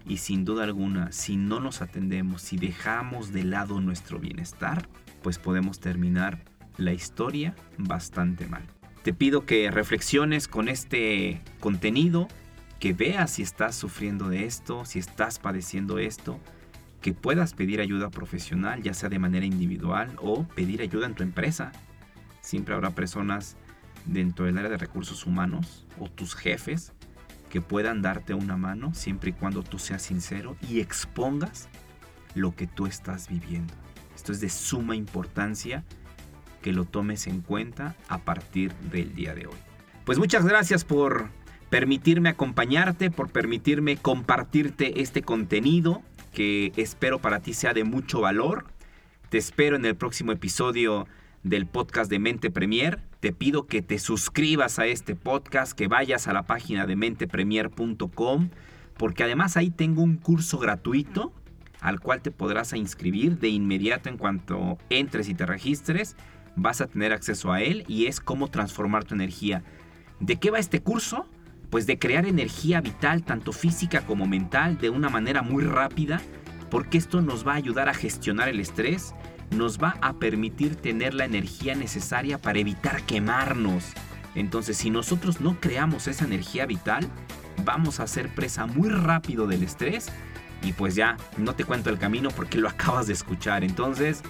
Y 0.07 0.19
sin 0.19 0.45
duda 0.45 0.65
alguna, 0.65 1.13
si 1.13 1.37
no 1.37 1.61
nos 1.61 1.81
atendemos, 1.81 2.43
si 2.43 2.59
dejamos 2.59 3.33
de 3.33 3.45
lado 3.45 3.81
nuestro 3.81 4.19
bienestar, 4.19 4.87
pues 5.23 5.39
podemos 5.39 5.81
terminar 5.81 6.45
la 6.77 6.93
historia 6.93 7.55
bastante 7.79 8.47
mal. 8.47 8.63
Te 9.03 9.15
pido 9.15 9.47
que 9.47 9.71
reflexiones 9.71 10.47
con 10.47 10.69
este 10.69 11.41
contenido, 11.59 12.29
que 12.79 12.93
veas 12.93 13.31
si 13.33 13.43
estás 13.43 13.75
sufriendo 13.75 14.29
de 14.29 14.45
esto, 14.45 14.85
si 14.85 14.99
estás 14.99 15.39
padeciendo 15.39 15.99
esto, 15.99 16.39
que 17.01 17.15
puedas 17.15 17.55
pedir 17.55 17.81
ayuda 17.81 18.11
profesional, 18.11 18.83
ya 18.83 18.93
sea 18.93 19.09
de 19.09 19.19
manera 19.19 19.47
individual 19.47 20.15
o 20.19 20.45
pedir 20.49 20.83
ayuda 20.83 21.07
en 21.07 21.15
tu 21.15 21.23
empresa. 21.23 21.73
Siempre 22.43 22.75
habrá 22.75 22.91
personas 22.91 23.57
dentro 24.07 24.47
del 24.47 24.59
área 24.59 24.71
de 24.71 24.77
recursos 24.77 25.27
humanos 25.27 25.87
o 25.99 26.09
tus 26.09 26.35
jefes 26.35 26.93
que 27.49 27.61
puedan 27.61 28.01
darte 28.01 28.33
una 28.35 28.57
mano 28.57 28.95
siempre 28.95 29.31
y 29.31 29.33
cuando 29.33 29.63
tú 29.63 29.79
seas 29.79 30.03
sincero 30.03 30.57
y 30.69 30.81
expongas 30.81 31.69
lo 32.35 32.55
que 32.55 32.67
tú 32.67 32.87
estás 32.87 33.29
viviendo. 33.29 33.75
Esto 34.15 34.33
es 34.33 34.41
de 34.41 34.49
suma 34.49 34.97
importancia 34.97 35.85
que 36.63 36.73
lo 36.73 36.85
tomes 36.85 37.27
en 37.27 37.41
cuenta 37.41 37.97
a 38.09 38.19
partir 38.19 38.73
del 38.93 39.15
día 39.15 39.35
de 39.35 39.47
hoy. 39.47 39.57
Pues 40.05 40.19
muchas 40.19 40.45
gracias 40.45 40.85
por 40.85 41.29
permitirme 41.71 42.29
acompañarte, 42.29 43.11
por 43.11 43.31
permitirme 43.31 43.97
compartirte 43.97 45.01
este 45.01 45.23
contenido 45.23 46.03
que 46.33 46.73
espero 46.77 47.19
para 47.19 47.41
ti 47.41 47.55
sea 47.55 47.73
de 47.73 47.85
mucho 47.85 48.21
valor. 48.21 48.67
Te 49.29 49.39
espero 49.39 49.77
en 49.77 49.85
el 49.85 49.97
próximo 49.97 50.33
episodio 50.33 51.07
del 51.43 51.67
podcast 51.67 52.11
de 52.11 52.19
Mente 52.19 52.51
Premier. 52.51 53.01
Te 53.21 53.33
pido 53.33 53.67
que 53.67 53.83
te 53.83 53.99
suscribas 53.99 54.79
a 54.79 54.87
este 54.87 55.15
podcast, 55.15 55.73
que 55.73 55.89
vayas 55.89 56.27
a 56.27 56.33
la 56.33 56.45
página 56.45 56.87
de 56.87 56.97
mentepremier.com, 56.97 58.49
porque 58.97 59.25
además 59.25 59.59
ahí 59.59 59.71
tengo 59.71 60.03
un 60.03 60.17
curso 60.17 60.59
gratuito 60.59 61.33
al 61.81 62.01
cual 62.01 62.23
te 62.23 62.31
podrás 62.31 62.73
inscribir 62.73 63.39
de 63.39 63.49
inmediato 63.49 64.09
en 64.09 64.17
cuanto 64.17 64.79
entres 64.89 65.29
y 65.29 65.35
te 65.35 65.45
registres. 65.45 66.17
Vas 66.57 66.81
a 66.81 66.87
tener 66.87 67.13
acceso 67.13 67.53
a 67.53 67.61
él 67.61 67.85
y 67.89 68.07
es 68.07 68.21
cómo 68.21 68.49
transformar 68.49 69.05
tu 69.05 69.15
energía. 69.15 69.65
¿De 70.19 70.37
qué 70.37 70.51
va 70.51 70.59
este 70.59 70.81
curso? 70.81 71.27
Pues 71.69 71.87
de 71.87 71.99
crear 71.99 72.27
energía 72.27 72.81
vital, 72.81 73.23
tanto 73.23 73.53
física 73.53 74.01
como 74.07 74.27
mental, 74.27 74.79
de 74.79 74.89
una 74.89 75.11
manera 75.11 75.43
muy 75.43 75.65
rápida, 75.65 76.23
porque 76.71 76.99
esto 76.99 77.21
nos 77.21 77.47
va 77.47 77.53
a 77.53 77.57
ayudar 77.57 77.89
a 77.89 77.95
gestionar 77.95 78.49
el 78.49 78.61
estrés, 78.61 79.15
nos 79.51 79.79
va 79.79 79.97
a 80.01 80.15
permitir 80.15 80.77
tener 80.77 81.15
la 81.15 81.25
energía 81.25 81.75
necesaria 81.75 82.39
para 82.39 82.59
evitar 82.59 83.03
quemarnos. 83.03 83.85
Entonces, 84.35 84.77
si 84.77 84.91
nosotros 84.91 85.41
no 85.41 85.61
creamos 85.61 86.07
esa 86.07 86.25
energía 86.25 86.67
vital, 86.67 87.09
vamos 87.65 88.01
a 88.01 88.07
ser 88.07 88.33
presa 88.35 88.67
muy 88.67 88.89
rápido 88.89 89.47
del 89.47 89.63
estrés 89.63 90.07
y 90.63 90.73
pues 90.73 90.95
ya, 90.95 91.17
no 91.37 91.55
te 91.55 91.65
cuento 91.65 91.91
el 91.91 91.99
camino 91.99 92.31
porque 92.31 92.59
lo 92.59 92.69
acabas 92.71 93.07
de 93.07 93.13
escuchar. 93.13 93.65
Entonces, 93.65 94.23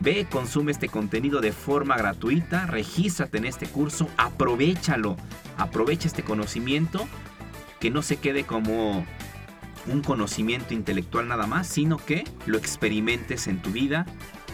ve, 0.00 0.26
consume 0.30 0.72
este 0.72 0.88
contenido 0.88 1.40
de 1.40 1.52
forma 1.52 1.96
gratuita, 1.96 2.66
regístrate 2.66 3.38
en 3.38 3.46
este 3.46 3.66
curso, 3.66 4.08
aprovechalo, 4.16 5.16
aprovecha 5.56 6.08
este 6.08 6.22
conocimiento, 6.22 7.06
que 7.80 7.90
no 7.90 8.02
se 8.02 8.16
quede 8.16 8.44
como 8.44 9.04
un 9.86 10.02
conocimiento 10.02 10.72
intelectual 10.72 11.28
nada 11.28 11.46
más, 11.46 11.66
sino 11.66 11.98
que 11.98 12.24
lo 12.46 12.56
experimentes 12.56 13.46
en 13.46 13.60
tu 13.60 13.70
vida 13.70 14.06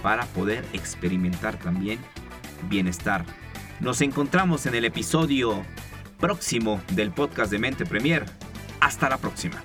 para 0.03 0.25
poder 0.27 0.65
experimentar 0.73 1.59
también 1.59 1.99
bienestar. 2.69 3.25
Nos 3.81 4.01
encontramos 4.01 4.67
en 4.67 4.75
el 4.75 4.85
episodio 4.85 5.63
próximo 6.19 6.81
del 6.93 7.13
podcast 7.13 7.51
de 7.51 7.59
Mente 7.59 7.87
Premier. 7.87 8.27
Hasta 8.81 9.09
la 9.09 9.19
próxima. 9.19 9.65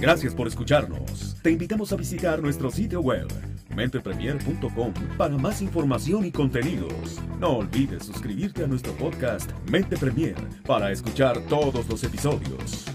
Gracias 0.00 0.34
por 0.34 0.46
escucharnos. 0.46 1.36
Te 1.42 1.50
invitamos 1.50 1.92
a 1.92 1.96
visitar 1.96 2.40
nuestro 2.40 2.70
sitio 2.70 3.00
web 3.00 3.26
mentepremier.com 3.74 4.92
para 5.16 5.36
más 5.36 5.62
información 5.62 6.24
y 6.24 6.32
contenidos. 6.32 7.20
No 7.38 7.58
olvides 7.58 8.04
suscribirte 8.04 8.64
a 8.64 8.66
nuestro 8.66 8.92
podcast 8.94 9.50
Mente 9.70 9.96
Premier 9.96 10.34
para 10.66 10.90
escuchar 10.90 11.38
todos 11.42 11.88
los 11.88 12.02
episodios. 12.02 12.86